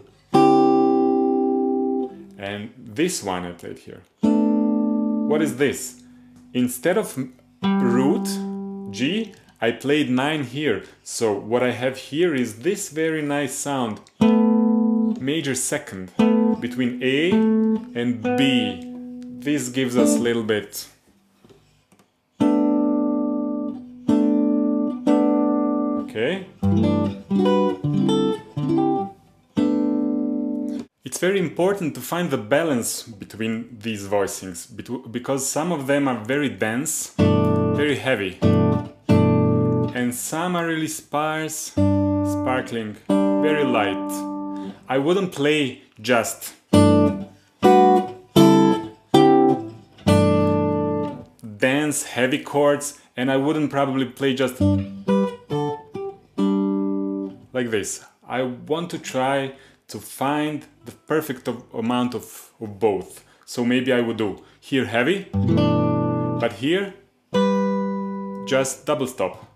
And 2.38 2.72
this 2.78 3.24
one 3.24 3.46
I 3.46 3.52
played 3.52 3.80
here. 3.80 4.02
What 4.22 5.42
is 5.42 5.58
this? 5.58 6.02
Instead 6.54 6.98
of 6.98 7.18
root, 7.64 8.28
G, 8.92 9.34
I 9.64 9.72
played 9.72 10.10
9 10.10 10.44
here, 10.44 10.84
so 11.04 11.32
what 11.32 11.64
I 11.64 11.72
have 11.72 11.96
here 11.96 12.36
is 12.36 12.64
this 12.64 12.90
very 12.90 13.22
nice 13.22 13.56
sound, 13.56 14.02
major 15.22 15.56
second, 15.56 16.12
between 16.60 17.02
A 17.02 17.32
and 17.32 18.22
B. 18.38 18.84
This 19.40 19.70
gives 19.70 19.96
us 19.96 20.18
a 20.18 20.20
little 20.20 20.44
bit 20.44 20.90
Okay. 26.02 26.46
It's 31.06 31.20
very 31.20 31.40
important 31.40 31.96
to 31.96 32.02
find 32.02 32.30
the 32.30 32.38
balance 32.38 33.04
between 33.04 33.78
these 33.80 34.10
voicings 34.10 34.68
because 35.10 35.48
some 35.48 35.72
of 35.72 35.88
them 35.88 36.10
are 36.10 36.22
very 36.26 36.50
dense, 36.50 37.14
very 37.18 37.96
heavy 37.96 38.38
and 39.94 40.14
some 40.14 40.56
are 40.56 40.66
really 40.66 40.88
sparse, 40.88 41.72
sparkling, 41.74 42.96
very 43.08 43.64
light. 43.64 44.74
I 44.90 44.98
wouldn't 44.98 45.32
play 45.32 45.84
just 46.02 46.54
dance 51.58 52.04
heavy 52.04 52.40
chords 52.40 53.00
and 53.16 53.32
I 53.32 53.38
wouldn't 53.38 53.70
probably 53.70 54.06
play 54.06 54.34
just 54.34 54.60
like 57.54 57.70
this. 57.70 58.04
I 58.28 58.42
want 58.42 58.90
to 58.90 58.98
try 58.98 59.54
to 59.90 60.00
find 60.00 60.66
the 60.86 60.92
perfect 60.92 61.48
amount 61.74 62.16
of, 62.16 62.52
of 62.60 62.80
both. 62.80 63.24
So 63.46 63.64
maybe 63.64 63.94
I 63.94 64.02
would 64.02 64.18
do 64.18 64.44
here 64.60 64.86
heavy, 64.86 65.28
but 65.32 66.54
here 66.54 66.96
just 68.48 68.86
double 68.86 69.08
stop. 69.08 69.53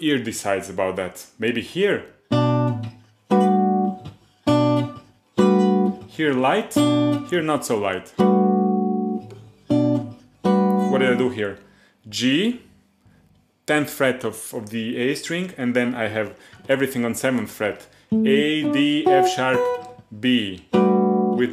Ear 0.00 0.18
decides 0.18 0.68
about 0.68 0.96
that. 0.96 1.26
Maybe 1.38 1.60
here 1.60 2.04
Here 6.20 6.34
light, 6.34 6.74
here 6.74 7.40
not 7.40 7.64
so 7.64 7.78
light. 7.78 8.12
What 10.90 10.98
did 10.98 11.14
I 11.14 11.16
do 11.16 11.30
here? 11.30 11.58
G, 12.08 12.60
10th 13.66 13.88
fret 13.88 14.22
of, 14.24 14.52
of 14.52 14.68
the 14.68 14.98
A 14.98 15.14
string, 15.14 15.54
and 15.56 15.74
then 15.74 15.94
I 15.94 16.08
have 16.08 16.36
everything 16.68 17.06
on 17.06 17.14
7th 17.14 17.48
fret. 17.48 17.86
A, 18.12 18.70
D, 18.70 19.06
F 19.06 19.30
sharp, 19.30 19.60
B, 20.20 20.66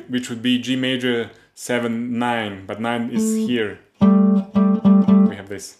which 0.09 0.29
would 0.29 0.41
be 0.41 0.59
G 0.59 0.75
major 0.75 1.31
7, 1.53 2.19
9, 2.19 2.65
but 2.65 2.81
9 2.81 3.09
is 3.11 3.35
here. 3.35 3.79
We 4.01 5.35
have 5.37 5.47
this. 5.47 5.77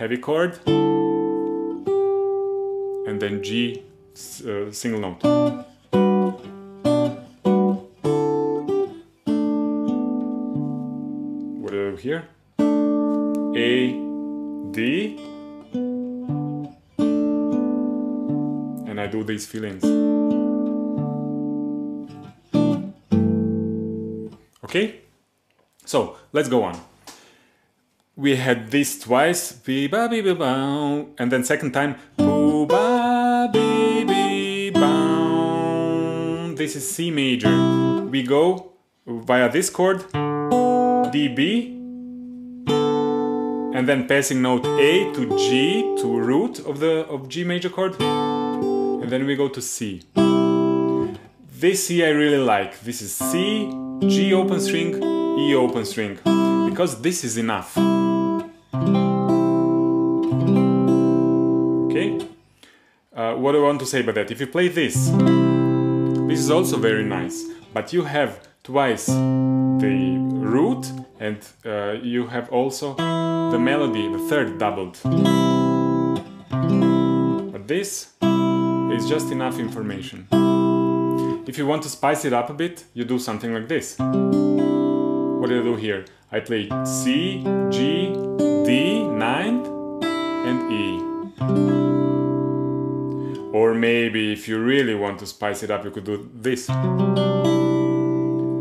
Heavy 0.00 0.16
chord 0.16 0.58
and 3.06 3.20
then 3.20 3.42
G 3.42 3.82
uh, 4.46 4.72
single 4.72 4.98
note. 4.98 5.22
What 11.60 11.70
do 11.70 11.86
I 11.86 11.90
do 11.90 11.96
here? 11.96 12.24
A, 13.54 13.92
D, 14.72 15.18
and 18.88 18.98
I 18.98 19.06
do 19.06 19.22
these 19.22 19.44
fillings. 19.44 19.84
Okay? 24.64 25.00
So, 25.84 26.16
let's 26.32 26.48
go 26.48 26.62
on 26.62 26.80
we 28.20 28.36
had 28.36 28.70
this 28.70 28.98
twice, 28.98 29.58
and 29.66 31.32
then 31.32 31.42
second 31.42 31.72
time, 31.72 31.96
this 36.54 36.76
is 36.76 36.90
C 36.94 37.10
major. 37.10 38.04
We 38.10 38.22
go 38.22 38.72
via 39.06 39.48
this 39.50 39.70
chord, 39.70 40.04
D, 41.10 41.28
B, 41.28 41.76
and 43.74 43.88
then 43.88 44.06
passing 44.06 44.42
note 44.42 44.66
A 44.66 45.10
to 45.14 45.38
G 45.38 45.80
to 46.02 46.20
root 46.20 46.58
of 46.58 46.78
the 46.80 47.06
of 47.08 47.26
G 47.28 47.44
major 47.44 47.70
chord, 47.70 47.98
and 48.02 49.08
then 49.10 49.24
we 49.24 49.34
go 49.34 49.48
to 49.48 49.62
C. 49.62 50.02
This 51.50 51.86
C 51.86 52.04
I 52.04 52.10
really 52.10 52.44
like. 52.44 52.80
This 52.80 53.00
is 53.00 53.14
C, 53.14 53.70
G 54.06 54.34
open 54.34 54.60
string, 54.60 55.02
E 55.38 55.54
open 55.54 55.86
string, 55.86 56.18
because 56.68 57.00
this 57.00 57.24
is 57.24 57.38
enough. 57.38 57.78
Uh, 63.20 63.34
what 63.34 63.54
I 63.54 63.58
want 63.58 63.78
to 63.80 63.84
say 63.84 64.00
about 64.00 64.14
that? 64.14 64.30
If 64.30 64.40
you 64.40 64.46
play 64.46 64.68
this, 64.68 65.10
this 66.26 66.40
is 66.40 66.50
also 66.50 66.78
very 66.78 67.04
nice, 67.04 67.44
but 67.74 67.92
you 67.92 68.04
have 68.04 68.40
twice 68.64 69.04
the 69.08 70.16
root 70.18 70.90
and 71.18 71.36
uh, 71.66 71.98
you 72.02 72.28
have 72.28 72.48
also 72.48 72.94
the 72.94 73.58
melody, 73.58 74.10
the 74.10 74.20
third 74.20 74.56
doubled. 74.56 74.98
But 77.52 77.68
this 77.68 78.14
is 78.22 79.06
just 79.06 79.30
enough 79.30 79.58
information. 79.58 80.26
If 81.46 81.58
you 81.58 81.66
want 81.66 81.82
to 81.82 81.90
spice 81.90 82.24
it 82.24 82.32
up 82.32 82.48
a 82.48 82.54
bit, 82.54 82.84
you 82.94 83.04
do 83.04 83.18
something 83.18 83.52
like 83.52 83.68
this. 83.68 83.98
What 83.98 85.50
do 85.50 85.60
I 85.60 85.62
do 85.62 85.76
here? 85.76 86.06
I 86.32 86.40
play 86.40 86.70
C, 86.86 87.44
G, 87.68 88.14
D, 88.64 89.04
ninth, 89.06 89.66
and 90.06 90.72
E. 90.72 91.99
Or 93.52 93.74
maybe 93.74 94.32
if 94.32 94.46
you 94.48 94.58
really 94.62 94.94
want 94.94 95.18
to 95.20 95.26
spice 95.26 95.62
it 95.62 95.70
up, 95.70 95.84
you 95.84 95.90
could 95.90 96.04
do 96.04 96.30
this. 96.34 96.68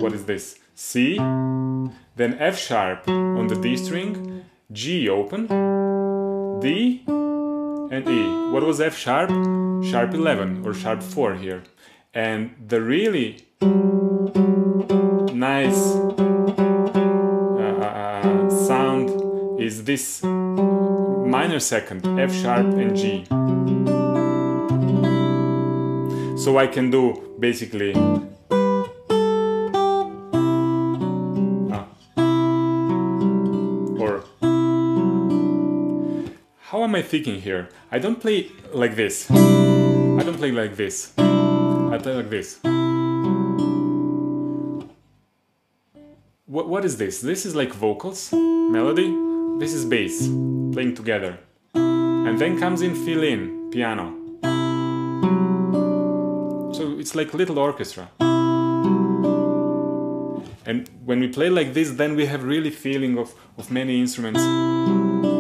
What 0.02 0.14
is 0.14 0.26
this? 0.26 0.58
C, 0.74 1.18
then 1.18 2.38
F 2.40 2.58
sharp 2.58 3.08
on 3.08 3.48
the 3.48 3.56
D 3.56 3.76
string, 3.76 4.46
G 4.72 5.10
open, 5.10 5.48
D, 6.62 7.04
and 7.08 8.08
E. 8.08 8.52
What 8.52 8.64
was 8.64 8.80
F 8.80 8.98
sharp? 8.98 9.30
Sharp 9.84 10.14
11 10.14 10.66
or 10.66 10.74
sharp 10.74 11.04
4 11.04 11.36
here. 11.36 11.64
And 12.14 12.56
the 12.68 12.82
really 12.82 13.46
nice 15.34 15.96
uh, 15.96 16.16
uh, 17.58 17.86
uh 17.86 18.50
sound 18.50 19.60
is 19.60 19.84
this 19.84 20.24
minor 20.24 21.60
second, 21.60 22.20
F 22.20 22.34
sharp 22.34 22.66
and 22.66 22.96
G. 22.96 23.26
So 26.40 26.58
I 26.58 26.68
can 26.68 26.90
do 26.90 27.36
basically 27.38 27.94
ah, 31.70 31.86
or 34.00 34.24
how 36.62 36.84
am 36.84 36.96
I 36.96 37.02
thinking 37.02 37.42
here? 37.42 37.68
I 37.92 38.00
don't 38.00 38.22
play 38.22 38.50
like 38.72 38.96
this. 38.96 39.30
I 39.30 40.24
don't 40.24 40.38
play 40.38 40.52
like 40.52 40.78
this. 40.78 41.12
I 41.18 41.98
play 42.02 42.14
like 42.16 42.30
this. 42.30 42.60
What, 46.46 46.70
what 46.70 46.86
is 46.86 46.96
this? 46.96 47.20
This 47.20 47.46
is 47.46 47.54
like 47.54 47.74
vocals, 47.74 48.32
melody. 48.32 49.14
This 49.60 49.74
is 49.74 49.84
bass, 49.84 50.30
playing 50.72 50.96
together. 50.96 51.38
And 51.74 52.40
then 52.40 52.58
comes 52.58 52.82
in 52.82 52.96
fill 52.96 53.24
in, 53.24 53.70
piano. 53.72 54.19
It's 57.10 57.16
like 57.16 57.34
little 57.34 57.58
orchestra. 57.58 58.08
And 60.68 60.88
when 61.04 61.20
we 61.20 61.28
play 61.28 61.50
like 61.50 61.74
this, 61.74 61.90
then 61.94 62.16
we 62.16 62.28
have 62.28 62.44
really 62.44 62.70
feeling 62.70 63.18
of, 63.18 63.34
of 63.58 63.72
many 63.72 64.00
instruments 64.00 64.42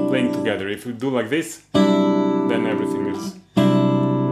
playing 0.10 0.34
together. 0.34 0.67
If 0.67 0.88
we 0.88 0.93
do 0.93 1.12
like 1.12 1.29
this, 1.29 1.62
then 1.73 2.65
everything 2.65 3.05
is 3.05 3.36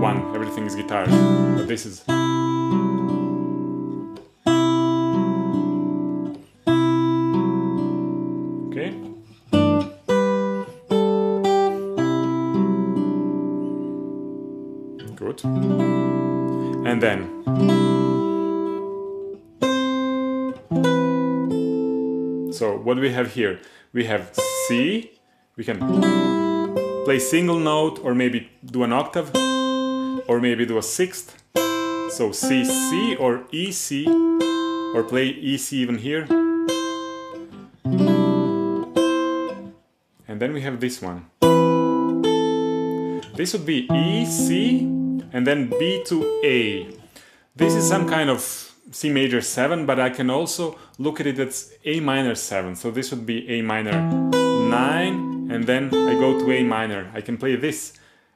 one, 0.02 0.34
everything 0.34 0.66
is 0.66 0.74
guitar. 0.74 1.06
But 1.06 1.68
this 1.68 1.86
is... 1.86 2.02
Okay? 8.72 8.96
Good 15.16 16.17
and 16.88 17.04
then. 17.04 17.20
So 22.54 22.78
what 22.78 22.98
we 22.98 23.12
have 23.12 23.34
here? 23.34 23.60
We 23.94 24.06
have 24.06 24.32
C, 24.68 25.12
we 25.58 25.64
can 25.64 25.80
play 27.04 27.20
single 27.20 27.60
note 27.60 28.00
or 28.02 28.16
maybe 28.16 28.50
do 28.66 28.84
an 28.84 28.94
octave 28.94 29.36
or 30.28 30.40
maybe 30.40 30.66
do 30.66 30.78
a 30.78 30.82
sixth. 30.82 31.44
So 32.10 32.32
C, 32.32 32.64
C 32.64 33.16
or 33.18 33.44
E, 33.52 33.72
C 33.72 34.08
or 34.96 35.04
play 35.04 35.28
E, 35.28 35.58
C 35.58 35.78
even 35.78 35.98
here. 35.98 36.26
And 40.28 40.40
then 40.42 40.54
we 40.54 40.62
have 40.62 40.80
this 40.80 41.02
one. 41.02 41.26
This 43.36 43.54
would 43.54 43.66
be 43.66 43.88
E, 43.92 44.26
C, 44.26 44.97
and 45.34 45.46
then 45.46 45.70
B 45.70 46.04
to 46.08 46.42
A. 46.44 46.90
This 47.56 47.74
is 47.74 47.88
some 47.88 48.08
kind 48.08 48.30
of 48.30 48.42
C 48.92 49.10
major 49.10 49.42
7, 49.42 49.86
but 49.86 50.00
I 50.00 50.10
can 50.10 50.30
also 50.30 50.78
look 50.98 51.20
at 51.20 51.28
it 51.28 51.40
as 51.40 51.74
A 51.86 52.00
minor 52.00 52.36
7. 52.36 52.76
So 52.76 52.92
this 52.92 53.12
would 53.12 53.26
be 53.26 53.48
A 53.50 53.62
minor 53.62 54.00
9, 54.02 55.52
and 55.52 55.66
then 55.66 55.88
I 55.94 56.14
go 56.14 56.40
to 56.40 56.52
A 56.52 56.64
minor. 56.64 57.12
I 57.14 57.22
can 57.22 57.38
play 57.38 57.56
this 57.56 57.94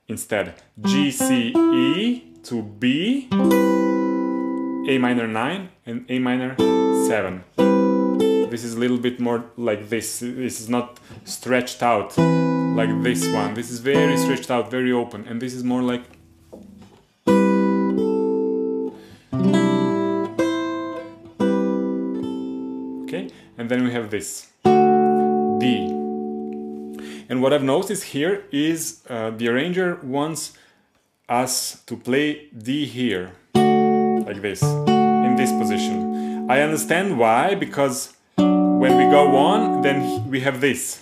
instead. 0.07 0.55
G, 0.81 1.11
C, 1.11 1.53
E 1.55 2.33
to 2.43 2.61
B, 2.63 3.27
A 3.31 4.97
minor 4.97 5.27
9, 5.27 5.69
and 5.85 6.05
A 6.09 6.19
minor 6.19 6.55
7. 7.07 7.43
This 8.49 8.65
is 8.65 8.73
a 8.73 8.79
little 8.79 8.97
bit 8.97 9.19
more 9.19 9.45
like 9.55 9.87
this. 9.87 10.19
This 10.19 10.59
is 10.59 10.67
not 10.67 10.99
stretched 11.23 11.81
out 11.81 12.17
like 12.17 13.01
this 13.01 13.25
one. 13.31 13.53
This 13.53 13.71
is 13.71 13.79
very 13.79 14.17
stretched 14.17 14.51
out, 14.51 14.69
very 14.69 14.91
open, 14.91 15.25
and 15.27 15.41
this 15.41 15.53
is 15.53 15.63
more 15.63 15.81
like 15.81 16.03
and 23.57 23.69
then 23.69 23.83
we 23.83 23.91
have 23.91 24.09
this. 24.09 24.47
D. 24.63 25.87
And 27.29 27.41
what 27.41 27.53
I've 27.53 27.63
noticed 27.63 28.03
here 28.05 28.43
is 28.51 29.03
uh, 29.09 29.31
the 29.31 29.47
arranger 29.47 29.99
wants 30.03 30.57
us 31.29 31.81
to 31.85 31.95
play 31.95 32.49
D 32.57 32.85
here 32.85 33.31
like 33.53 34.41
this 34.41 34.61
in 34.63 35.35
this 35.35 35.51
position. 35.51 36.49
I 36.49 36.61
understand 36.61 37.17
why 37.17 37.55
because 37.55 38.13
when 38.35 38.97
we 38.97 39.03
go 39.11 39.35
on 39.37 39.81
then 39.81 40.29
we 40.29 40.41
have 40.41 40.59
this. 40.59 40.99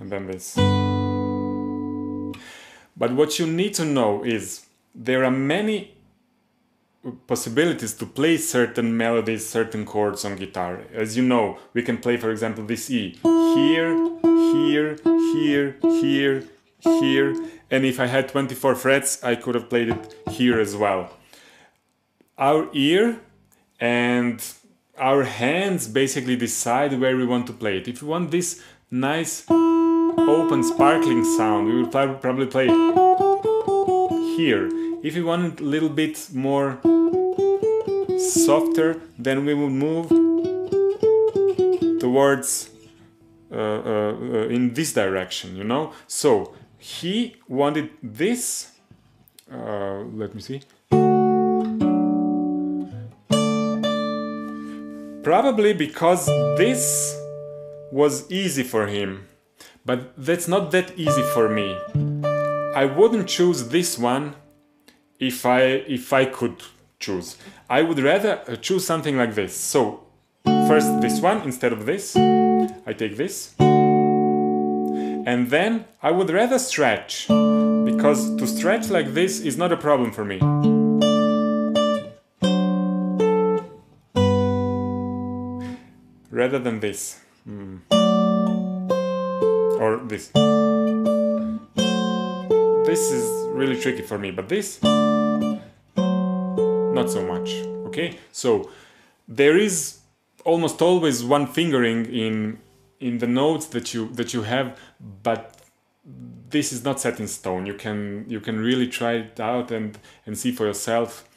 And 0.00 0.10
then 0.10 0.26
this. 0.26 0.56
But 2.96 3.12
what 3.14 3.38
you 3.38 3.46
need 3.46 3.72
to 3.74 3.84
know 3.84 4.22
is 4.24 4.66
there 4.94 5.24
are 5.24 5.30
many 5.30 5.94
possibilities 7.26 7.94
to 7.94 8.04
play 8.06 8.36
certain 8.36 8.96
melodies, 8.96 9.48
certain 9.48 9.84
chords 9.86 10.24
on 10.24 10.36
guitar. 10.36 10.82
As 10.92 11.16
you 11.16 11.22
know, 11.22 11.58
we 11.72 11.82
can 11.82 11.96
play, 11.96 12.16
for 12.16 12.30
example, 12.30 12.64
this 12.64 12.90
E 12.90 13.18
here, 13.22 13.94
here, 14.22 14.98
here, 15.32 15.76
here, 15.82 16.44
here, 16.80 17.36
and 17.70 17.84
if 17.84 18.00
I 18.00 18.06
had 18.06 18.28
24 18.28 18.74
frets, 18.74 19.22
I 19.24 19.34
could 19.34 19.54
have 19.54 19.68
played 19.70 19.88
it 19.88 20.14
here 20.30 20.60
as 20.60 20.76
well. 20.76 21.10
Our 22.36 22.68
ear 22.72 23.20
and 23.78 24.42
our 24.98 25.24
hands 25.24 25.88
basically 25.88 26.36
decide 26.36 27.00
where 27.00 27.16
we 27.16 27.24
want 27.24 27.46
to 27.46 27.52
play 27.54 27.78
it. 27.78 27.88
If 27.88 28.02
we 28.02 28.08
want 28.08 28.30
this 28.30 28.62
nice, 28.90 29.44
open, 29.50 30.62
sparkling 30.62 31.24
sound, 31.24 31.66
we 31.66 31.80
will 31.80 31.88
probably 31.88 32.46
play 32.46 32.68
here 34.40 34.66
if 35.02 35.14
we 35.14 35.22
want 35.22 35.60
a 35.60 35.64
little 35.64 35.88
bit 35.88 36.28
more 36.32 36.78
softer, 38.18 39.00
then 39.18 39.44
we 39.46 39.54
will 39.54 39.70
move 39.70 40.08
towards 42.00 42.70
uh, 43.50 43.56
uh, 43.56 43.58
uh, 43.58 44.56
in 44.56 44.74
this 44.74 44.92
direction, 44.92 45.56
you 45.56 45.64
know? 45.64 45.92
So 46.06 46.54
he 46.78 47.36
wanted 47.48 47.90
this, 48.02 48.72
uh, 49.52 50.04
let 50.14 50.34
me 50.34 50.40
see. 50.40 50.62
Probably 55.22 55.72
because 55.74 56.26
this 56.56 57.16
was 57.92 58.30
easy 58.30 58.62
for 58.62 58.86
him, 58.86 59.28
but 59.84 60.12
that's 60.16 60.48
not 60.48 60.70
that 60.72 60.92
easy 60.98 61.22
for 61.34 61.48
me. 61.48 61.76
I 62.74 62.84
wouldn't 62.84 63.26
choose 63.26 63.68
this 63.68 63.98
one 63.98 64.36
if 65.18 65.44
I 65.44 65.62
if 65.62 66.12
I 66.12 66.24
could 66.24 66.62
choose. 67.00 67.36
I 67.68 67.82
would 67.82 67.98
rather 67.98 68.42
uh, 68.46 68.54
choose 68.56 68.86
something 68.86 69.16
like 69.16 69.34
this. 69.34 69.56
So 69.56 70.04
first 70.44 71.00
this 71.00 71.20
one 71.20 71.42
instead 71.42 71.72
of 71.72 71.84
this. 71.84 72.14
I 72.16 72.92
take 72.96 73.16
this. 73.16 73.54
And 73.58 75.50
then 75.50 75.84
I 76.00 76.12
would 76.12 76.30
rather 76.30 76.60
stretch 76.60 77.26
because 77.26 78.36
to 78.36 78.46
stretch 78.46 78.88
like 78.88 79.14
this 79.14 79.40
is 79.40 79.56
not 79.56 79.72
a 79.72 79.76
problem 79.76 80.12
for 80.12 80.24
me. 80.24 80.38
Rather 86.30 86.60
than 86.60 86.78
this. 86.78 87.18
Mm. 87.48 87.80
Or 89.80 89.96
this 90.06 90.30
this 92.90 93.12
is 93.12 93.46
really 93.50 93.80
tricky 93.80 94.02
for 94.02 94.18
me, 94.18 94.32
but 94.32 94.48
this, 94.48 94.82
not 94.82 95.60
so 97.08 97.24
much, 97.24 97.52
okay? 97.86 98.18
So 98.32 98.68
there 99.28 99.56
is 99.56 100.00
almost 100.44 100.82
always 100.82 101.22
one 101.22 101.46
fingering 101.46 102.06
in 102.06 102.58
in 102.98 103.18
the 103.18 103.28
notes 103.28 103.66
that 103.66 103.94
you 103.94 104.08
that 104.18 104.34
you 104.34 104.42
have, 104.42 104.76
but 105.22 105.54
this 106.54 106.72
is 106.72 106.84
not 106.84 106.98
set 106.98 107.20
in 107.20 107.28
stone. 107.28 107.64
You 107.64 107.74
can 107.74 108.24
you 108.28 108.40
can 108.40 108.58
really 108.58 108.88
try 108.88 109.12
it 109.24 109.38
out 109.38 109.70
and 109.70 109.96
and 110.26 110.36
see 110.36 110.50
for 110.50 110.66
yourself 110.66 111.28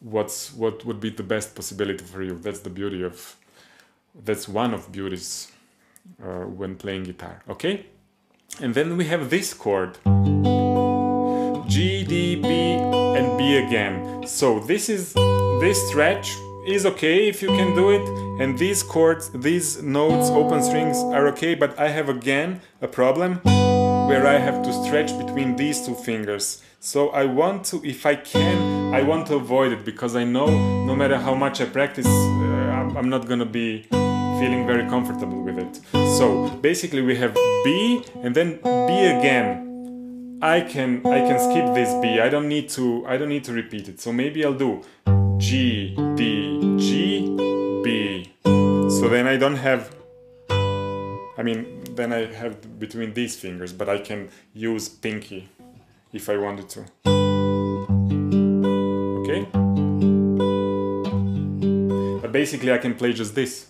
what's 0.00 0.52
what 0.52 0.84
would 0.84 1.00
be 1.00 1.08
the 1.08 1.28
best 1.34 1.54
possibility 1.54 2.04
for 2.04 2.22
you. 2.22 2.38
That's 2.38 2.60
the 2.60 2.74
beauty 2.80 3.02
of 3.02 3.36
that's 4.26 4.46
one 4.46 4.74
of 4.74 4.92
beauties 4.92 5.50
uh, 6.22 6.44
when 6.58 6.76
playing 6.76 7.04
guitar. 7.04 7.40
Okay, 7.48 7.86
and 8.60 8.74
then 8.74 8.98
we 8.98 9.06
have 9.06 9.30
this 9.30 9.54
chord. 9.54 9.96
G, 11.78 12.02
D, 12.02 12.34
B 12.34 12.48
and 12.48 13.38
B 13.38 13.58
again. 13.58 14.26
So 14.26 14.58
this 14.58 14.88
is 14.88 15.12
this 15.60 15.78
stretch 15.88 16.36
is 16.66 16.84
okay 16.84 17.28
if 17.28 17.40
you 17.40 17.50
can 17.50 17.72
do 17.76 17.90
it 17.90 18.02
and 18.42 18.58
these 18.58 18.82
chords, 18.82 19.30
these 19.30 19.80
notes, 19.80 20.28
open 20.28 20.60
strings 20.60 20.96
are 21.14 21.28
okay 21.28 21.54
but 21.54 21.78
I 21.78 21.86
have 21.86 22.08
again 22.08 22.62
a 22.82 22.88
problem 22.88 23.36
where 24.08 24.26
I 24.26 24.38
have 24.38 24.64
to 24.64 24.72
stretch 24.72 25.16
between 25.16 25.54
these 25.54 25.86
two 25.86 25.94
fingers. 25.94 26.64
So 26.80 27.10
I 27.10 27.26
want 27.26 27.64
to, 27.66 27.80
if 27.84 28.04
I 28.06 28.16
can, 28.16 28.92
I 28.92 29.02
want 29.02 29.28
to 29.28 29.36
avoid 29.36 29.70
it 29.70 29.84
because 29.84 30.16
I 30.16 30.24
know 30.24 30.46
no 30.84 30.96
matter 30.96 31.16
how 31.16 31.36
much 31.36 31.60
I 31.60 31.66
practice, 31.66 32.08
uh, 32.08 32.98
I'm 32.98 33.08
not 33.08 33.28
gonna 33.28 33.52
be 33.62 33.84
feeling 34.40 34.66
very 34.66 34.88
comfortable 34.90 35.44
with 35.44 35.60
it. 35.60 35.80
So 36.18 36.48
basically 36.60 37.02
we 37.02 37.14
have 37.18 37.34
B 37.62 38.04
and 38.24 38.34
then 38.34 38.56
B 38.64 38.90
again. 39.16 39.67
I 40.40 40.60
can 40.60 41.04
I 41.04 41.18
can 41.18 41.38
skip 41.38 41.74
this 41.74 41.92
B. 42.00 42.20
I 42.20 42.28
don't 42.28 42.48
need 42.48 42.68
to 42.70 43.04
I 43.06 43.16
don't 43.16 43.28
need 43.28 43.44
to 43.44 43.52
repeat 43.52 43.88
it. 43.88 44.00
So 44.00 44.12
maybe 44.12 44.44
I'll 44.44 44.54
do 44.54 44.82
G 45.38 45.96
D 46.14 46.76
G 46.78 47.26
B. 47.82 48.32
So 48.44 49.08
then 49.08 49.26
I 49.26 49.36
don't 49.36 49.56
have 49.56 49.94
I 50.48 51.42
mean 51.42 51.82
then 51.96 52.12
I 52.12 52.26
have 52.26 52.78
between 52.78 53.14
these 53.14 53.34
fingers, 53.36 53.72
but 53.72 53.88
I 53.88 53.98
can 53.98 54.28
use 54.54 54.88
pinky 54.88 55.48
if 56.12 56.28
I 56.28 56.36
wanted 56.36 56.68
to. 56.70 56.84
Okay? 59.22 59.46
But 62.22 62.30
basically 62.32 62.72
I 62.72 62.78
can 62.78 62.94
play 62.94 63.12
just 63.12 63.34
this. 63.34 63.66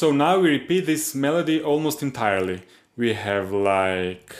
So 0.00 0.12
now 0.12 0.38
we 0.38 0.48
repeat 0.48 0.86
this 0.86 1.14
melody 1.14 1.60
almost 1.60 2.02
entirely. 2.02 2.62
We 2.96 3.12
have 3.12 3.52
like... 3.52 4.34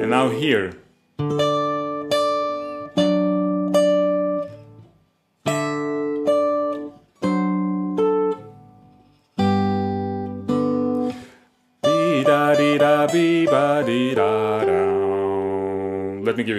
And 0.00 0.10
now 0.10 0.30
here. 0.30 0.83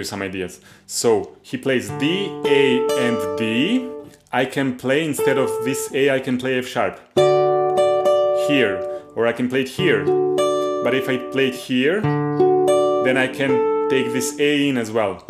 Some 0.06 0.22
ideas. 0.22 0.60
So 0.86 1.36
he 1.42 1.58
plays 1.58 1.90
D, 2.00 2.28
A, 2.46 2.80
and 2.98 3.38
D. 3.38 3.90
I 4.32 4.44
can 4.44 4.76
play 4.76 5.04
instead 5.04 5.38
of 5.38 5.50
this 5.64 5.90
A, 5.92 6.10
I 6.10 6.20
can 6.20 6.38
play 6.38 6.58
F 6.58 6.66
sharp 6.66 7.00
here, 8.48 8.80
or 9.14 9.26
I 9.26 9.32
can 9.32 9.48
play 9.48 9.62
it 9.62 9.68
here. 9.68 10.04
But 10.84 10.94
if 10.94 11.08
I 11.08 11.18
play 11.18 11.48
it 11.48 11.54
here, 11.54 12.00
then 12.00 13.16
I 13.16 13.28
can 13.28 13.88
take 13.88 14.12
this 14.12 14.38
A 14.38 14.68
in 14.68 14.78
as 14.78 14.90
well. 14.90 15.24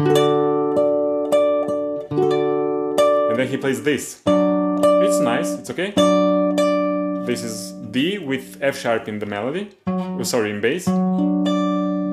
And 3.29 3.39
then 3.39 3.49
he 3.49 3.57
plays 3.57 3.83
this. 3.83 4.23
It's 4.27 5.21
nice, 5.21 5.51
it's 5.51 5.71
okay. 5.71 5.93
This 7.27 7.43
is 7.43 7.73
D 7.91 8.19
with 8.19 8.59
F 8.63 8.79
sharp 8.79 9.09
in 9.09 9.19
the 9.19 9.27
melody, 9.27 9.71
oh, 9.87 10.23
sorry, 10.23 10.51
in 10.51 10.61
bass. 10.61 10.89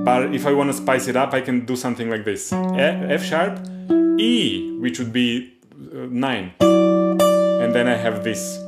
But 0.04 0.36
if 0.36 0.46
I 0.46 0.52
want 0.52 0.70
to 0.70 0.74
spice 0.74 1.08
it 1.08 1.16
up, 1.16 1.34
I 1.34 1.40
can 1.40 1.66
do 1.66 1.78
something 1.78 2.10
like 2.10 2.26
this. 2.26 2.52
F 2.52 3.24
sharp, 3.24 3.58
E, 4.20 4.78
which 4.80 5.00
would 5.00 5.14
be 5.14 5.54
uh, 5.72 6.08
9. 6.10 6.54
And 6.60 7.74
then 7.74 7.88
I 7.88 7.96
have 7.96 8.24
this 8.24 8.60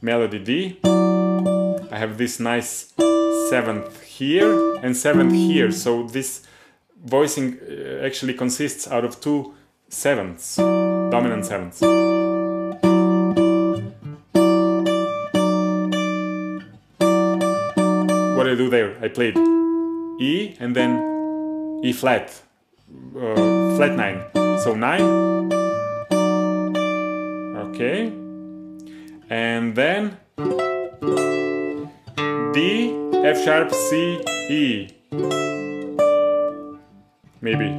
melody 0.00 0.38
D. 0.38 0.80
I 0.84 1.98
have 1.98 2.16
this 2.16 2.40
nice 2.40 2.94
seventh 3.50 4.02
here 4.02 4.76
and 4.76 4.96
seventh 4.96 5.34
here. 5.34 5.70
So 5.72 6.04
this 6.04 6.46
voicing 7.04 7.58
uh, 7.60 8.06
actually 8.06 8.32
consists 8.32 8.88
out 8.88 9.04
of 9.04 9.20
two 9.20 9.54
sevenths, 9.90 10.56
dominant 10.56 11.44
sevenths. 11.44 11.82
What 18.36 18.44
do 18.44 18.52
I 18.52 18.54
do 18.54 18.70
there? 18.70 18.96
I 19.02 19.08
played 19.08 19.36
E 20.20 20.56
and 20.58 20.74
then 20.74 21.80
E 21.84 21.92
flat, 21.92 22.42
uh, 23.16 23.76
flat 23.76 23.92
9. 23.96 24.58
So 24.58 24.74
9, 24.74 25.00
okay, 27.70 28.12
and 29.30 29.74
then 29.76 30.16
D, 32.52 32.92
F 33.24 33.44
sharp, 33.44 33.72
C, 33.72 34.20
E, 34.50 34.88
maybe. 37.40 37.76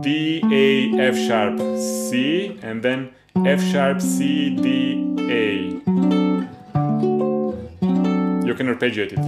D, 0.00 0.40
A, 0.50 0.98
F 1.10 1.16
sharp, 1.18 1.58
C, 1.78 2.58
and 2.62 2.82
then 2.82 3.12
F 3.44 3.60
sharp, 3.60 4.00
C, 4.00 4.56
D, 4.56 5.14
A. 5.28 6.17
Can 8.58 8.66
arpeggiate 8.74 9.12
it. 9.12 9.20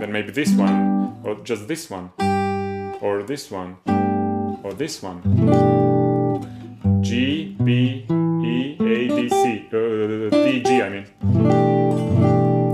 Then 0.00 0.10
maybe 0.10 0.30
this 0.32 0.54
one, 0.56 1.20
or 1.22 1.34
just 1.44 1.68
this 1.68 1.90
one, 1.90 2.10
or 3.02 3.22
this 3.22 3.50
one, 3.50 3.76
or 4.64 4.72
this 4.72 5.02
one. 5.02 5.20
G, 7.02 7.54
B, 7.62 8.06
E, 8.08 8.76
A, 8.80 9.08
D, 9.16 9.28
C, 9.28 9.68
uh, 9.70 10.30
D, 10.30 10.62
G, 10.62 10.80
I 10.80 10.88
mean. 10.88 11.06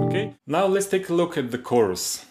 Okay, 0.07 0.35
now 0.47 0.67
let's 0.67 0.87
take 0.87 1.09
a 1.09 1.13
look 1.13 1.37
at 1.37 1.51
the 1.51 1.59
chorus. 1.59 2.25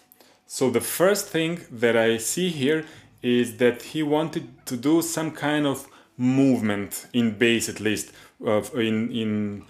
So 0.48 0.70
the 0.70 0.80
first 0.80 1.28
thing 1.28 1.60
that 1.70 1.98
I 1.98 2.16
see 2.16 2.48
here 2.48 2.86
is 3.22 3.58
that 3.58 3.82
he 3.82 4.04
wanted 4.04 4.66
to 4.68 4.78
do 4.78 5.02
some 5.02 5.32
kind 5.32 5.68
of 5.68 5.90
movement 6.16 7.08
in 7.12 7.38
bass 7.38 7.68
at 7.68 7.82
least. 7.82 8.14
Uh, 8.40 8.62
in 8.74 9.12
in 9.12 9.66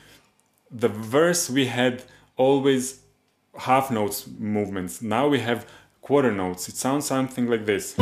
the 0.71 0.87
verse 0.87 1.49
we 1.49 1.65
had 1.65 2.03
always 2.37 3.01
half 3.57 3.91
notes 3.91 4.27
movements. 4.39 5.01
Now 5.01 5.27
we 5.27 5.39
have 5.39 5.67
quarter 6.01 6.31
notes. 6.31 6.69
It 6.69 6.75
sounds 6.75 7.05
something 7.05 7.47
like 7.47 7.65
this. 7.65 7.99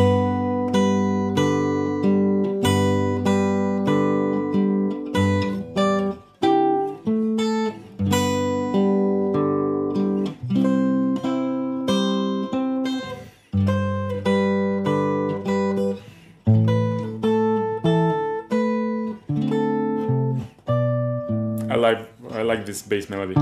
I 21.71 21.75
like 21.75 22.08
like 22.49 22.65
this 22.65 22.81
bass 22.81 23.09
melody. 23.09 23.35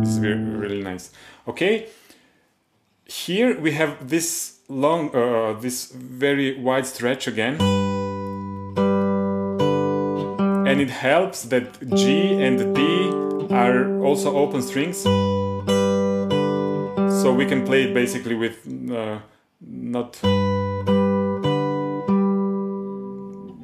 This 0.00 0.10
is 0.14 0.20
really, 0.20 0.50
really 0.62 0.82
nice. 0.82 1.10
Okay, 1.48 1.88
here 3.06 3.58
we 3.58 3.72
have 3.72 4.08
this 4.08 4.58
long, 4.68 5.00
uh, 5.14 5.54
this 5.58 5.90
very 5.92 6.60
wide 6.60 6.86
stretch 6.86 7.26
again, 7.26 7.54
and 10.68 10.80
it 10.80 10.90
helps 10.90 11.38
that 11.52 11.66
G 11.96 12.34
and 12.46 12.74
D 12.76 12.78
are 13.50 13.80
also 14.04 14.36
open 14.36 14.60
strings, 14.62 14.98
so 17.22 17.32
we 17.40 17.46
can 17.46 17.64
play 17.64 17.84
it 17.86 17.94
basically 17.94 18.36
with 18.44 18.56
uh, 19.00 19.18
not 19.60 20.10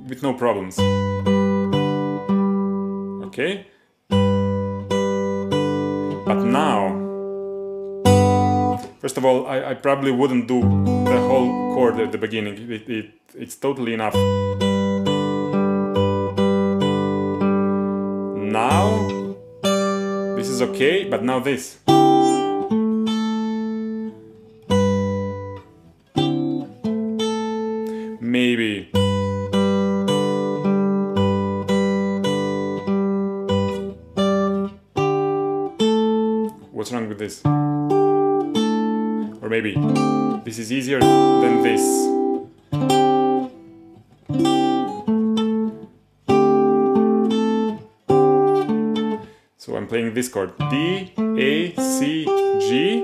with 0.08 0.22
no 0.22 0.32
problems 0.34 0.78
okay? 3.34 3.66
But 6.26 6.42
now, 6.42 6.88
first 9.00 9.18
of 9.18 9.26
all, 9.26 9.46
I, 9.46 9.72
I, 9.72 9.74
probably 9.74 10.10
wouldn't 10.10 10.48
do 10.48 10.62
the 11.04 11.20
whole 11.28 11.74
chord 11.74 12.00
at 12.00 12.12
the 12.12 12.18
beginning. 12.18 12.70
It, 12.70 12.88
it, 12.88 13.10
it's 13.34 13.56
totally 13.56 13.92
enough. 13.92 14.14
Now, 18.40 19.08
this 20.36 20.48
is 20.48 20.62
okay, 20.62 21.04
but 21.10 21.22
now 21.22 21.40
this. 21.40 21.76
What's 36.84 36.92
wrong 36.92 37.08
with 37.08 37.18
this? 37.18 37.40
Or 39.42 39.48
maybe 39.48 39.72
this 40.44 40.58
is 40.58 40.70
easier 40.70 41.00
than 41.00 41.62
this. 41.62 41.80
So 49.56 49.76
I'm 49.76 49.86
playing 49.86 50.12
this 50.12 50.28
chord 50.28 50.52
D, 50.58 51.14
A, 51.16 51.74
C, 51.74 52.26
G, 52.60 53.02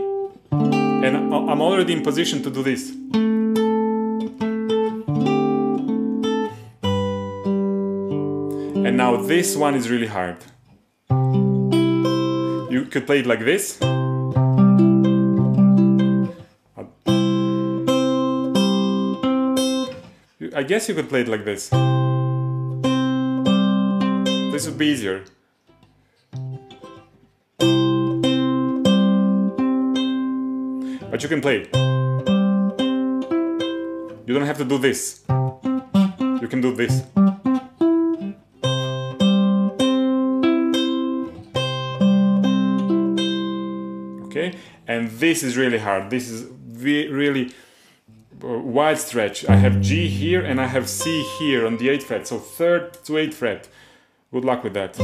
and 0.53 1.17
I'm 1.17 1.63
already 1.63 1.95
in 1.95 2.03
position 2.03 2.43
to 2.43 2.51
do 2.51 2.63
this. 2.63 2.91
And 8.85 8.95
now 8.99 9.17
this 9.17 9.57
one 9.57 9.75
is 9.75 9.89
really 9.89 10.09
hard. 10.09 10.37
Could 12.91 13.07
play 13.07 13.21
it 13.21 13.27
like 13.27 13.45
this. 13.45 13.79
I 20.53 20.65
guess 20.65 20.89
you 20.89 20.97
could 20.97 21.09
play 21.09 21.21
it 21.21 21.29
like 21.29 21.45
this. 21.45 21.69
This 24.53 24.67
would 24.67 24.77
be 24.77 24.87
easier. 24.89 25.23
But 31.11 31.23
you 31.23 31.29
can 31.29 31.41
play. 31.41 31.69
You 34.27 34.35
don't 34.35 34.47
have 34.47 34.59
to 34.59 34.65
do 34.65 34.79
this. 34.79 35.23
You 35.29 36.49
can 36.49 36.61
do 36.61 36.75
this. 36.75 37.05
Okay? 44.31 44.57
And 44.87 45.11
this 45.11 45.43
is 45.43 45.57
really 45.57 45.79
hard. 45.79 46.11
This 46.11 46.31
is 46.31 46.49
really 46.73 47.53
uh, 48.43 48.59
wide 48.59 48.99
stretch. 48.99 49.49
I 49.49 49.57
have 49.57 49.81
G 49.81 50.09
here 50.09 50.43
and 50.43 50.61
I 50.61 50.67
have 50.67 50.89
C 50.89 51.23
here 51.39 51.67
on 51.67 51.77
the 51.77 51.89
8th 51.89 52.05
fret. 52.05 52.27
So 52.27 52.39
3rd 52.39 53.03
to 53.05 53.13
8th 53.13 53.35
fret. 53.35 53.69
Good 54.33 54.45
luck 54.45 54.65
with 54.65 54.75
that. 54.75 54.99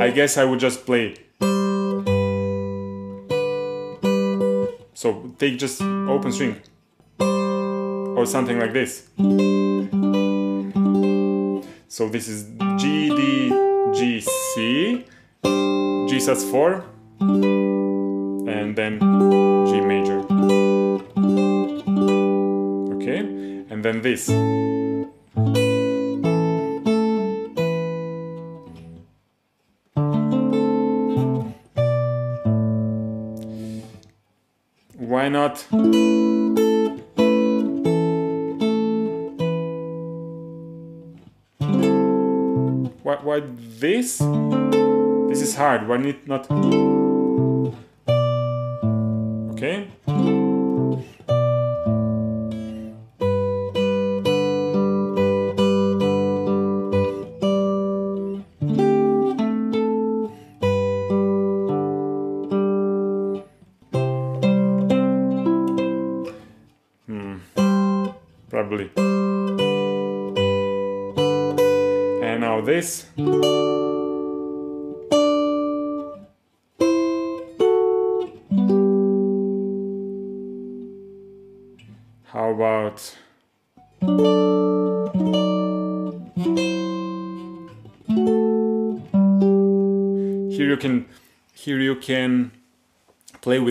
I 0.00 0.10
guess 0.10 0.36
I 0.36 0.44
would 0.44 0.60
just 0.60 0.86
play. 0.86 1.16
So 4.94 5.34
take 5.38 5.58
just 5.58 5.82
open 5.82 6.32
string 6.32 6.62
or 8.16 8.24
something 8.24 8.58
like 8.58 8.72
this. 8.72 9.08
So 11.88 12.08
this 12.08 12.28
is 12.28 12.44
G, 12.78 13.08
D, 13.08 13.65
G, 13.96 14.20
C, 14.20 15.06
G 15.42 16.18
sus4, 16.18 16.84
and 18.46 18.76
then 18.76 19.00
G 19.66 19.80
major. 19.80 20.20
Okay, 22.96 23.20
and 23.70 23.82
then 23.82 24.02
this. 24.02 24.28
Why 34.98 35.28
not? 35.30 35.64
Why, 43.26 43.40
this? 43.40 44.18
This 44.18 45.42
is 45.42 45.56
hard. 45.56 45.88
Why 45.88 45.96
not? 46.26 46.46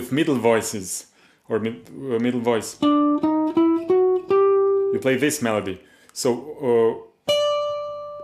With 0.06 0.12
middle 0.12 0.36
voices 0.36 1.06
or 1.48 1.58
mid, 1.58 1.88
uh, 1.88 2.20
middle 2.20 2.40
voice. 2.40 2.76
You 2.82 3.88
play 5.00 5.16
this 5.16 5.40
melody. 5.42 5.80
So 6.12 6.30
uh, 6.62 6.94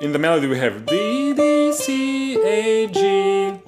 in 0.00 0.12
the 0.12 0.18
melody 0.18 0.46
we 0.46 0.58
have 0.58 0.86
D 0.86 1.34
D 1.34 1.72
C 1.72 2.38
A 2.40 2.86
G, 2.86 3.60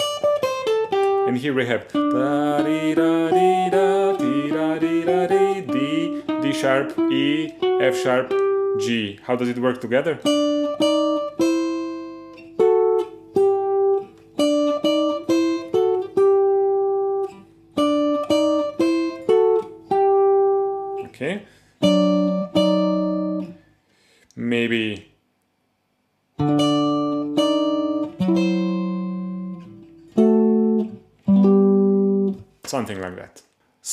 and 1.26 1.36
here 1.36 1.52
we 1.54 1.66
have 1.66 1.88
da 1.92 2.62
di 2.62 2.94
da 2.94 3.30
di 3.30 3.70
da 3.70 4.16
di 4.16 4.50
da 4.50 4.78
di 4.78 5.04
da 5.04 5.26
di 5.26 5.60
D 5.60 6.22
D 6.42 6.52
sharp 6.52 6.96
E 7.10 7.52
F 7.80 7.96
sharp 8.02 8.32
G. 8.78 9.18
How 9.24 9.34
does 9.36 9.48
it 9.48 9.58
work 9.58 9.80
together? 9.80 10.20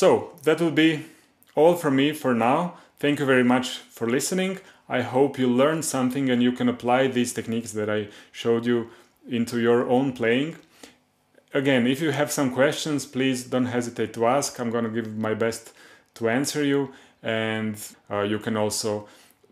So 0.02 0.32
that 0.46 0.60
will 0.60 0.72
be 0.72 1.06
all 1.54 1.76
from 1.76 1.98
me 1.98 2.12
for 2.12 2.34
now. 2.34 2.74
Thank 3.00 3.20
you 3.20 3.26
very 3.28 3.44
much 3.44 3.78
for 3.78 4.10
listening. 4.10 4.58
I 4.90 5.02
hope 5.02 5.38
you 5.38 5.48
learned 5.48 5.86
something 5.86 6.28
and 6.28 6.42
you 6.42 6.54
can 6.54 6.68
apply 6.68 7.06
these 7.06 7.34
techniques 7.34 7.72
that 7.74 7.88
I 7.88 8.08
showed 8.32 8.66
you 8.66 8.90
into 9.30 9.60
your 9.60 9.88
own 9.88 10.14
playing. 10.14 10.56
Again, 11.54 11.86
if 11.86 12.02
you 12.02 12.10
have 12.10 12.32
some 12.32 12.50
questions, 12.52 13.06
please 13.06 13.44
don't 13.44 13.68
hesitate 13.68 14.12
to 14.16 14.26
ask. 14.26 14.60
I'm 14.60 14.72
going 14.72 14.86
to 14.86 14.90
give 14.90 15.16
my 15.16 15.36
best 15.36 15.72
to 16.16 16.30
answer 16.30 16.64
you, 16.64 16.94
and 17.22 17.76
uh, 18.10 18.22
you 18.22 18.40
can 18.40 18.58
also 18.58 19.08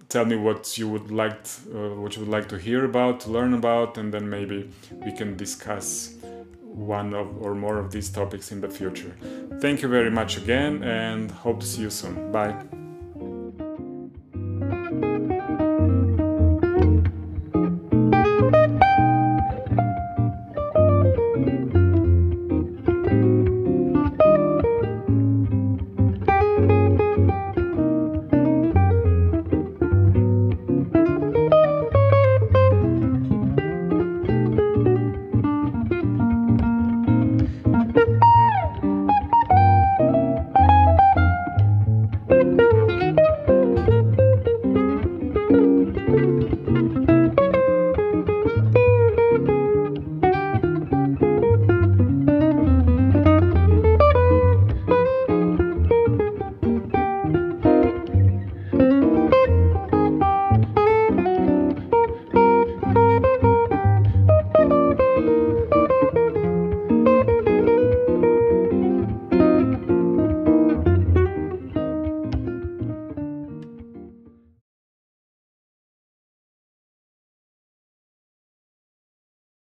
tell 0.07 0.25
me 0.25 0.35
what 0.35 0.79
you 0.79 0.89
would 0.89 1.11
like 1.11 1.39
uh, 1.75 1.93
what 2.01 2.15
you 2.15 2.21
would 2.23 2.35
like 2.37 2.49
to 2.49 2.57
hear 2.57 2.85
about, 2.85 3.19
to 3.19 3.29
learn 3.29 3.53
about, 3.53 3.99
and 3.99 4.11
then 4.11 4.27
maybe 4.27 4.67
we 5.05 5.11
can 5.11 5.37
discuss 5.37 6.15
one 6.79 7.13
of 7.13 7.27
or 7.41 7.53
more 7.53 7.77
of 7.77 7.91
these 7.91 8.09
topics 8.09 8.51
in 8.51 8.61
the 8.61 8.69
future. 8.69 9.13
Thank 9.59 9.81
you 9.81 9.89
very 9.89 10.11
much 10.11 10.37
again, 10.37 10.83
and 10.83 11.31
hope 11.31 11.59
to 11.59 11.65
see 11.65 11.81
you 11.81 11.89
soon. 11.89 12.31
Bye. 12.31 12.78